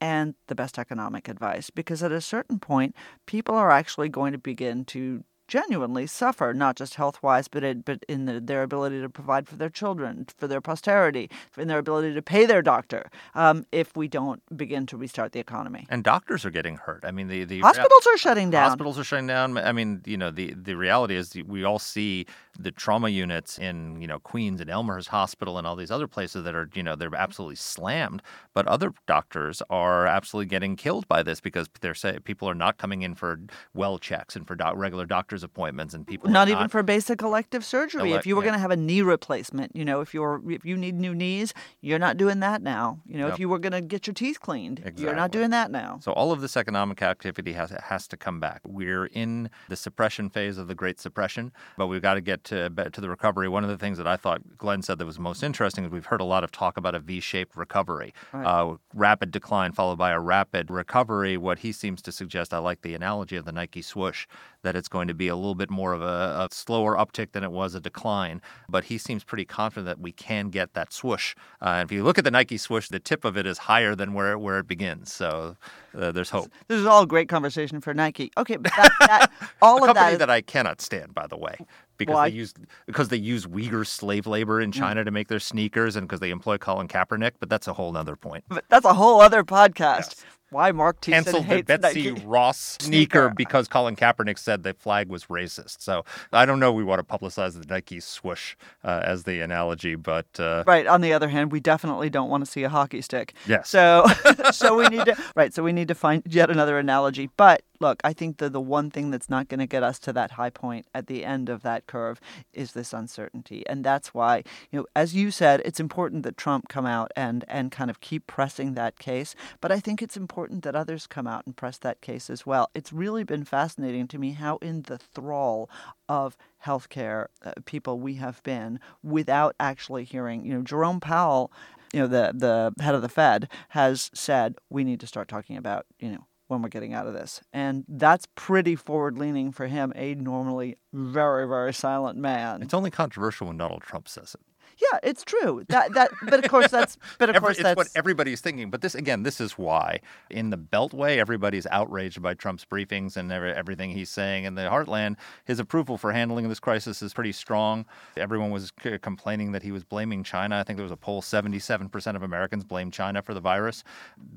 and 0.00 0.34
the 0.46 0.54
best 0.54 0.78
economic 0.78 1.28
advice 1.28 1.70
because 1.70 2.02
at 2.02 2.12
a 2.12 2.20
certain 2.20 2.58
point 2.58 2.94
people 3.26 3.54
are 3.54 3.70
actually 3.70 4.08
going 4.08 4.32
to 4.32 4.38
begin 4.38 4.84
to 4.84 5.24
genuinely 5.48 6.06
suffer, 6.06 6.54
not 6.54 6.76
just 6.76 6.94
health 6.94 7.22
wise, 7.22 7.48
but 7.48 7.64
it, 7.64 7.84
but 7.84 8.04
in 8.08 8.26
the, 8.26 8.38
their 8.38 8.62
ability 8.62 9.00
to 9.00 9.08
provide 9.08 9.48
for 9.48 9.56
their 9.56 9.70
children, 9.70 10.26
for 10.36 10.46
their 10.46 10.60
posterity, 10.60 11.30
in 11.56 11.66
their 11.66 11.78
ability 11.78 12.14
to 12.14 12.22
pay 12.22 12.46
their 12.46 12.62
doctor, 12.62 13.10
um, 13.34 13.66
if 13.72 13.96
we 13.96 14.06
don't 14.06 14.42
begin 14.56 14.86
to 14.86 14.96
restart 14.96 15.32
the 15.32 15.40
economy. 15.40 15.86
And 15.88 16.04
doctors 16.04 16.44
are 16.44 16.50
getting 16.50 16.76
hurt. 16.76 17.04
I 17.04 17.10
mean, 17.10 17.28
the, 17.28 17.44
the 17.44 17.60
hospitals 17.60 18.06
are 18.06 18.18
shutting 18.18 18.50
down. 18.50 18.68
Hospitals 18.68 18.98
are 18.98 19.04
shutting 19.04 19.26
down. 19.26 19.56
I 19.58 19.72
mean, 19.72 20.02
you 20.04 20.16
know, 20.16 20.30
the 20.30 20.54
the 20.54 20.76
reality 20.76 21.16
is 21.16 21.34
we 21.46 21.64
all 21.64 21.78
see 21.78 22.26
the 22.58 22.70
trauma 22.70 23.08
units 23.08 23.58
in 23.58 24.00
you 24.00 24.06
know 24.06 24.18
Queens 24.18 24.60
and 24.60 24.68
Elmhurst 24.68 25.08
Hospital 25.08 25.58
and 25.58 25.66
all 25.66 25.76
these 25.76 25.90
other 25.90 26.06
places 26.06 26.44
that 26.44 26.54
are 26.54 26.68
you 26.74 26.82
know 26.82 26.94
they're 26.94 27.14
absolutely 27.14 27.56
slammed. 27.56 28.22
But 28.52 28.66
other 28.66 28.92
doctors 29.06 29.62
are 29.70 30.06
absolutely 30.06 30.48
getting 30.48 30.76
killed 30.76 31.08
by 31.08 31.22
this 31.22 31.40
because 31.40 31.68
they're 31.80 31.94
say 31.94 32.18
people 32.18 32.48
are 32.48 32.54
not 32.54 32.76
coming 32.76 33.02
in 33.02 33.14
for 33.14 33.40
well 33.74 33.98
checks 33.98 34.36
and 34.36 34.46
for 34.46 34.56
regular 34.74 35.06
doctors 35.06 35.37
appointments 35.42 35.94
and 35.94 36.06
people 36.06 36.30
not 36.30 36.48
are 36.48 36.50
even 36.52 36.62
not- 36.64 36.70
for 36.70 36.82
basic 36.82 37.22
elective 37.22 37.64
surgery. 37.64 38.10
Elec- 38.10 38.18
if 38.20 38.26
you 38.26 38.36
were 38.36 38.42
yeah. 38.42 38.48
going 38.50 38.54
to 38.54 38.60
have 38.60 38.70
a 38.70 38.76
knee 38.76 39.02
replacement, 39.02 39.74
you 39.74 39.84
know, 39.84 40.00
if 40.00 40.12
you're 40.14 40.40
if 40.50 40.64
you 40.64 40.76
need 40.76 40.94
new 40.94 41.14
knees, 41.14 41.52
you're 41.80 41.98
not 41.98 42.16
doing 42.16 42.40
that 42.40 42.62
now. 42.62 43.00
You 43.06 43.18
know, 43.18 43.26
Yep. 43.26 43.34
if 43.34 43.40
you 43.40 43.48
were 43.48 43.58
going 43.58 43.72
to 43.72 43.80
get 43.80 44.06
your 44.06 44.14
teeth 44.14 44.40
cleaned, 44.40 44.92
you're 44.96 45.14
not 45.14 45.30
doing 45.30 45.50
that 45.50 45.70
now. 45.70 45.98
So 46.02 46.12
all 46.12 46.32
of 46.32 46.40
this 46.40 46.56
economic 46.56 47.02
activity 47.02 47.52
has 47.52 47.70
has 47.70 48.06
to 48.08 48.16
come 48.16 48.40
back. 48.40 48.60
We're 48.66 49.06
in 49.06 49.50
the 49.68 49.76
suppression 49.76 50.30
phase 50.30 50.58
of 50.58 50.68
the 50.68 50.74
Great 50.74 50.98
Suppression, 51.00 51.52
but 51.76 51.86
we've 51.88 52.02
got 52.02 52.14
to 52.14 52.20
get 52.20 52.44
to 52.44 52.68
to 52.70 53.00
the 53.00 53.08
recovery. 53.08 53.48
One 53.48 53.64
of 53.64 53.70
the 53.70 53.78
things 53.78 53.98
that 53.98 54.06
I 54.06 54.16
thought 54.16 54.56
Glenn 54.56 54.82
said 54.82 54.98
that 54.98 55.06
was 55.06 55.18
most 55.18 55.42
interesting 55.42 55.84
is 55.84 55.90
we've 55.90 56.06
heard 56.06 56.20
a 56.20 56.24
lot 56.24 56.44
of 56.44 56.50
talk 56.52 56.76
about 56.76 56.94
a 56.94 56.98
V-shaped 57.00 57.56
recovery, 57.56 58.12
uh, 58.32 58.74
rapid 58.94 59.30
decline 59.30 59.72
followed 59.72 59.96
by 59.98 60.10
a 60.10 60.20
rapid 60.20 60.70
recovery. 60.70 61.36
What 61.36 61.60
he 61.60 61.72
seems 61.72 62.02
to 62.02 62.12
suggest, 62.12 62.52
I 62.54 62.58
like 62.58 62.82
the 62.82 62.94
analogy 62.94 63.36
of 63.36 63.44
the 63.44 63.52
Nike 63.52 63.82
swoosh, 63.82 64.26
that 64.62 64.74
it's 64.76 64.88
going 64.88 65.08
to 65.08 65.14
be 65.14 65.28
a 65.28 65.36
little 65.36 65.54
bit 65.54 65.70
more 65.70 65.92
of 65.92 66.02
a, 66.02 66.04
a 66.04 66.48
slower 66.50 66.96
uptick 66.96 67.32
than 67.32 67.44
it 67.44 67.52
was 67.52 67.74
a 67.74 67.80
decline. 67.80 68.40
But 68.68 68.84
he 68.84 68.98
seems 68.98 69.24
pretty 69.24 69.44
confident 69.44 69.86
that 69.86 70.00
we 70.00 70.12
can 70.12 70.48
get 70.50 70.74
that 70.74 70.92
swoosh. 70.92 71.34
Uh, 71.62 71.68
and 71.78 71.88
if 71.88 71.92
you 71.92 72.02
look 72.04 72.18
at 72.18 72.24
the 72.24 72.30
Nike 72.30 72.56
swoosh, 72.58 72.88
the 72.88 72.98
tip 72.98 73.24
of 73.24 73.36
it 73.36 73.46
is 73.46 73.58
higher 73.58 73.94
than 73.94 74.14
where 74.14 74.32
it, 74.32 74.38
where 74.38 74.58
it 74.58 74.66
begins. 74.66 75.12
So 75.12 75.56
uh, 75.96 76.12
there's 76.12 76.30
hope. 76.30 76.50
This 76.68 76.80
is 76.80 76.86
all 76.86 77.06
great 77.06 77.28
conversation 77.28 77.80
for 77.80 77.94
Nike. 77.94 78.30
Okay, 78.36 78.56
but 78.56 78.72
that, 78.76 78.90
that, 79.00 79.32
all 79.62 79.84
a 79.84 79.88
of 79.88 79.94
that 79.94 80.12
is 80.14 80.18
that 80.18 80.30
I 80.30 80.40
cannot 80.40 80.80
stand, 80.80 81.14
by 81.14 81.26
the 81.26 81.36
way, 81.36 81.56
because 81.96 82.14
Why? 82.14 82.28
they 82.30 82.36
use 82.36 82.54
because 82.86 83.08
they 83.08 83.16
use 83.16 83.46
Uyghur 83.46 83.86
slave 83.86 84.26
labor 84.26 84.60
Mm. 84.60 84.64
in 84.64 84.72
China 84.72 85.04
to 85.04 85.10
make 85.10 85.28
their 85.28 85.40
sneakers, 85.40 85.94
and 85.96 86.06
because 86.06 86.20
they 86.20 86.30
employ 86.30 86.58
Colin 86.58 86.88
Kaepernick. 86.88 87.32
But 87.40 87.48
that's 87.48 87.68
a 87.68 87.72
whole 87.74 87.96
other 87.96 88.16
point. 88.16 88.44
but 88.48 88.64
that's 88.68 88.84
a 88.86 88.94
whole 88.94 89.20
other 89.20 89.44
podcast. 89.44 89.78
Yes. 90.14 90.24
Why 90.50 90.72
Marc 90.72 91.00
Thiessen 91.02 91.12
Canceled 91.12 91.48
the 91.48 91.62
Betsy 91.62 92.10
Nike. 92.12 92.24
Ross 92.24 92.78
Sneaker. 92.80 93.30
because 93.36 93.68
Colin 93.68 93.96
Kaepernick 93.96 94.38
said 94.38 94.62
the 94.62 94.74
flag 94.74 95.08
was 95.08 95.26
racist. 95.26 95.80
So 95.80 96.04
I 96.32 96.46
don't 96.46 96.58
know. 96.60 96.72
We 96.72 96.84
want 96.84 97.06
to 97.06 97.18
publicize 97.18 97.58
the 97.60 97.66
Nike 97.68 98.00
swoosh 98.00 98.56
uh, 98.82 99.00
as 99.04 99.24
the 99.24 99.40
analogy, 99.40 99.94
but 99.94 100.26
uh, 100.38 100.64
Right. 100.66 100.86
On 100.86 101.00
the 101.02 101.12
other 101.12 101.28
hand, 101.28 101.52
we 101.52 101.60
definitely 101.60 102.08
don't 102.10 102.30
want 102.30 102.44
to 102.44 102.50
see 102.50 102.62
a 102.62 102.68
hockey 102.68 103.02
stick. 103.02 103.34
Yes. 103.46 103.68
So, 103.68 104.06
so 104.52 104.76
we 104.76 104.88
need 104.88 105.04
to 105.04 105.16
right. 105.36 105.52
So 105.52 105.62
we 105.62 105.72
need 105.72 105.88
to 105.88 105.94
find 105.94 106.22
yet 106.26 106.50
another 106.50 106.78
analogy. 106.78 107.28
But 107.36 107.62
look, 107.80 108.00
I 108.04 108.12
think 108.12 108.38
that 108.38 108.52
the 108.52 108.60
one 108.60 108.90
thing 108.90 109.10
that's 109.10 109.30
not 109.30 109.48
going 109.48 109.60
to 109.60 109.66
get 109.66 109.82
us 109.82 109.98
to 110.00 110.12
that 110.14 110.32
high 110.32 110.50
point 110.50 110.86
at 110.94 111.06
the 111.06 111.24
end 111.24 111.48
of 111.48 111.62
that 111.62 111.86
curve 111.86 112.20
is 112.52 112.72
this 112.72 112.92
uncertainty, 112.92 113.64
and 113.68 113.84
that's 113.84 114.12
why 114.14 114.42
you 114.70 114.80
know, 114.80 114.86
as 114.94 115.14
you 115.14 115.30
said, 115.30 115.62
it's 115.64 115.80
important 115.80 116.22
that 116.22 116.36
Trump 116.36 116.68
come 116.68 116.86
out 116.86 117.10
and 117.16 117.44
and 117.48 117.70
kind 117.70 117.90
of 117.90 118.00
keep 118.00 118.26
pressing 118.26 118.74
that 118.74 118.98
case. 118.98 119.34
But 119.60 119.72
I 119.72 119.80
think 119.80 120.02
it's 120.02 120.16
important 120.16 120.62
that 120.64 120.76
others 120.76 121.06
come 121.06 121.26
out 121.26 121.46
and 121.46 121.56
press 121.56 121.78
that 121.78 122.00
case 122.00 122.30
as 122.30 122.46
well. 122.46 122.70
It's 122.74 122.92
really 122.92 123.24
been 123.24 123.44
fascinating 123.44 124.08
to 124.08 124.18
me 124.18 124.32
how 124.32 124.56
in 124.58 124.82
the 124.82 124.98
thrall 124.98 125.70
of 126.08 126.36
healthcare 126.64 127.26
uh, 127.44 127.52
people 127.64 127.98
we 128.00 128.14
have 128.14 128.42
been 128.42 128.80
without 129.02 129.54
actually 129.60 130.04
hearing. 130.04 130.44
You 130.44 130.54
know, 130.54 130.62
Jerome 130.62 131.00
Powell, 131.00 131.52
you 131.92 132.00
know, 132.00 132.06
the 132.06 132.32
the 132.34 132.82
head 132.82 132.94
of 132.94 133.02
the 133.02 133.08
Fed 133.08 133.48
has 133.70 134.10
said 134.14 134.56
we 134.68 134.84
need 134.84 135.00
to 135.00 135.06
start 135.06 135.28
talking 135.28 135.56
about, 135.56 135.86
you 135.98 136.10
know, 136.10 136.26
when 136.48 136.62
we're 136.62 136.68
getting 136.68 136.94
out 136.94 137.06
of 137.06 137.14
this. 137.14 137.40
And 137.52 137.84
that's 137.88 138.26
pretty 138.34 138.74
forward 138.74 139.16
leaning 139.16 139.52
for 139.52 139.66
him, 139.66 139.92
a 139.94 140.14
normally 140.14 140.76
very, 140.92 141.46
very 141.46 141.72
silent 141.72 142.18
man. 142.18 142.62
it's 142.62 142.74
only 142.74 142.90
controversial 142.90 143.46
when 143.46 143.56
Donald 143.56 143.82
Trump 143.82 144.08
says 144.08 144.34
it. 144.34 144.40
Yeah, 144.80 144.98
it's 145.02 145.24
true. 145.24 145.64
That 145.68 145.92
that 145.94 146.10
but 146.22 146.44
of 146.44 146.50
course 146.50 146.70
that's 146.70 146.96
but 147.18 147.28
of 147.28 147.36
Every- 147.36 147.46
course 147.46 147.56
it's 147.58 147.62
that's 147.64 147.76
what 147.76 147.88
everybody's 147.94 148.40
thinking. 148.40 148.70
But 148.70 148.80
this 148.80 148.94
again, 148.94 149.22
this 149.22 149.40
is 149.40 149.58
why 149.58 150.00
in 150.30 150.50
the 150.50 150.56
Beltway, 150.58 151.18
everybody's 151.18 151.66
outraged 151.66 152.22
by 152.22 152.34
Trump's 152.34 152.64
briefings 152.64 153.16
and 153.16 153.32
every, 153.32 153.52
everything 153.52 153.90
he's 153.90 154.10
saying. 154.10 154.44
In 154.44 154.54
the 154.54 154.62
Heartland, 154.62 155.16
his 155.44 155.58
approval 155.58 155.98
for 155.98 156.12
handling 156.12 156.48
this 156.48 156.60
crisis 156.60 157.02
is 157.02 157.12
pretty 157.12 157.32
strong. 157.32 157.86
Everyone 158.16 158.50
was 158.50 158.72
c- 158.82 158.98
complaining 158.98 159.52
that 159.52 159.62
he 159.62 159.72
was 159.72 159.84
blaming 159.84 160.22
China. 160.22 160.58
I 160.58 160.62
think 160.62 160.76
there 160.76 160.84
was 160.84 160.92
a 160.92 160.96
poll: 160.96 161.22
seventy-seven 161.22 161.88
percent 161.88 162.16
of 162.16 162.22
Americans 162.22 162.64
blame 162.64 162.90
China 162.90 163.22
for 163.22 163.34
the 163.34 163.40
virus. 163.40 163.84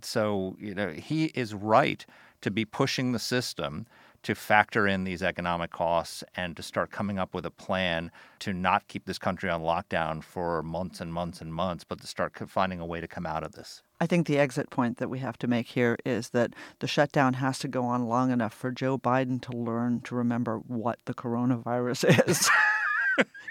So 0.01 0.55
you 0.59 0.73
know 0.73 0.89
he 0.91 1.25
is 1.25 1.53
right 1.53 2.05
to 2.41 2.49
be 2.51 2.65
pushing 2.65 3.11
the 3.11 3.19
system 3.19 3.85
to 4.23 4.35
factor 4.35 4.87
in 4.87 5.03
these 5.03 5.23
economic 5.23 5.71
costs 5.71 6.23
and 6.35 6.55
to 6.55 6.63
start 6.63 6.91
coming 6.91 7.17
up 7.17 7.33
with 7.33 7.45
a 7.45 7.51
plan 7.51 8.11
to 8.39 8.53
not 8.53 8.87
keep 8.87 9.05
this 9.05 9.17
country 9.17 9.49
on 9.49 9.61
lockdown 9.61 10.23
for 10.23 10.61
months 10.63 11.01
and 11.01 11.13
months 11.13 11.41
and 11.41 11.53
months, 11.53 11.83
but 11.83 11.99
to 12.01 12.07
start 12.07 12.37
finding 12.49 12.79
a 12.79 12.85
way 12.85 13.01
to 13.01 13.07
come 13.07 13.25
out 13.25 13.43
of 13.43 13.53
this. 13.53 13.81
I 13.99 14.07
think 14.07 14.27
the 14.27 14.39
exit 14.39 14.69
point 14.69 14.97
that 14.97 15.09
we 15.09 15.19
have 15.19 15.37
to 15.39 15.47
make 15.47 15.67
here 15.67 15.97
is 16.05 16.29
that 16.29 16.53
the 16.79 16.87
shutdown 16.87 17.35
has 17.35 17.59
to 17.59 17.67
go 17.67 17.83
on 17.83 18.07
long 18.07 18.31
enough 18.31 18.53
for 18.53 18.71
Joe 18.71 18.97
Biden 18.97 19.41
to 19.43 19.51
learn 19.51 20.01
to 20.01 20.15
remember 20.15 20.57
what 20.57 20.99
the 21.05 21.13
coronavirus 21.13 22.27
is. 22.27 22.49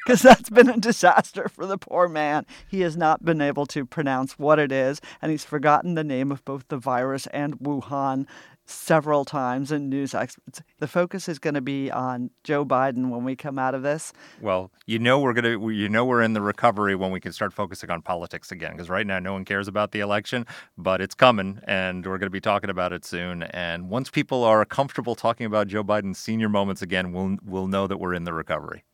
because 0.05 0.23
that's 0.23 0.51
been 0.51 0.69
a 0.69 0.77
disaster 0.77 1.49
for 1.49 1.67
the 1.67 1.79
poor 1.79 2.09
man. 2.09 2.47
He 2.69 2.81
has 2.81 2.97
not 2.97 3.25
been 3.25 3.41
able 3.41 3.67
to 3.67 3.85
pronounce 3.85 4.39
what 4.39 4.59
it 4.59 4.73
is, 4.73 5.01
and 5.21 5.31
he's 5.31 5.45
forgotten 5.45 5.95
the 5.95 6.05
name 6.05 6.33
of 6.33 6.45
both 6.45 6.69
the 6.69 6.79
virus 6.79 7.27
and 7.29 7.59
Wuhan 7.59 8.27
several 8.71 9.25
times 9.25 9.73
in 9.73 9.89
news 9.89 10.15
experts. 10.15 10.63
The 10.79 10.89
focus 10.89 11.29
is 11.29 11.39
going 11.39 11.55
to 11.55 11.61
be 11.61 11.91
on 11.91 12.31
Joe 12.45 12.65
Biden 12.65 13.11
when 13.11 13.25
we 13.25 13.37
come 13.37 13.59
out 13.59 13.75
of 13.75 13.83
this. 13.83 14.13
Well, 14.41 14.71
you 14.87 14.99
know 14.99 15.21
we're 15.21 15.33
going 15.33 15.61
to 15.61 15.71
you 15.71 15.89
know 15.89 16.05
we're 16.05 16.23
in 16.23 16.33
the 16.33 16.41
recovery 16.41 16.95
when 16.95 17.11
we 17.11 17.21
can 17.21 17.33
start 17.33 17.53
focusing 17.53 17.91
on 17.91 18.03
politics 18.03 18.53
again 18.53 18.73
because 18.73 18.89
right 18.89 19.07
now 19.07 19.19
no 19.19 19.33
one 19.33 19.45
cares 19.45 19.69
about 19.69 19.93
the 19.93 20.01
election, 20.01 20.47
but 20.79 21.01
it's 21.01 21.15
coming 21.15 21.61
and 21.65 22.07
we're 22.07 22.19
going 22.19 22.27
to 22.27 22.31
be 22.31 22.41
talking 22.41 22.71
about 22.71 22.93
it 22.93 23.05
soon 23.05 23.43
and 23.45 23.91
once 23.91 24.11
people 24.11 24.45
are 24.45 24.65
comfortable 24.65 25.15
talking 25.15 25.47
about 25.47 25.69
Joe 25.69 25.85
Biden's 25.85 26.19
senior 26.19 26.49
moments 26.49 26.83
again, 26.83 27.13
we'll 27.13 27.37
we'll 27.45 27.67
know 27.67 27.87
that 27.87 27.99
we're 27.99 28.15
in 28.15 28.25
the 28.25 28.33
recovery. 28.33 28.85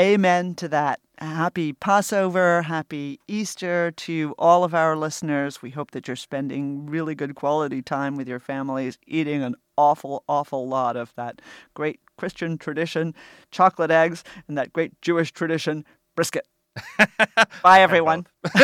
Amen 0.00 0.54
to 0.54 0.68
that. 0.68 1.00
Happy 1.18 1.72
Passover, 1.72 2.62
happy 2.62 3.18
Easter 3.26 3.90
to 3.90 4.32
all 4.38 4.62
of 4.62 4.72
our 4.72 4.96
listeners. 4.96 5.60
We 5.60 5.70
hope 5.70 5.90
that 5.90 6.06
you're 6.06 6.14
spending 6.14 6.86
really 6.86 7.16
good 7.16 7.34
quality 7.34 7.82
time 7.82 8.14
with 8.14 8.28
your 8.28 8.38
families, 8.38 8.96
eating 9.08 9.42
an 9.42 9.56
awful, 9.76 10.22
awful 10.28 10.68
lot 10.68 10.96
of 10.96 11.12
that 11.16 11.42
great 11.74 11.98
Christian 12.16 12.58
tradition, 12.58 13.12
chocolate 13.50 13.90
eggs, 13.90 14.22
and 14.46 14.56
that 14.56 14.72
great 14.72 14.92
Jewish 15.02 15.32
tradition, 15.32 15.84
brisket. 16.14 16.46
Bye, 17.64 17.80
everyone. 17.80 18.28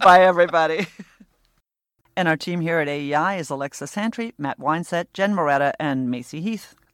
Bye, 0.00 0.20
everybody. 0.20 0.86
And 2.14 2.28
our 2.28 2.36
team 2.36 2.60
here 2.60 2.80
at 2.80 2.88
AEI 2.88 3.38
is 3.38 3.48
Alexa 3.48 3.86
Santry, 3.86 4.34
Matt 4.36 4.58
Weinset, 4.58 5.06
Jen 5.14 5.32
Moretta, 5.34 5.72
and 5.80 6.10
Macy 6.10 6.42
Heath. 6.42 6.74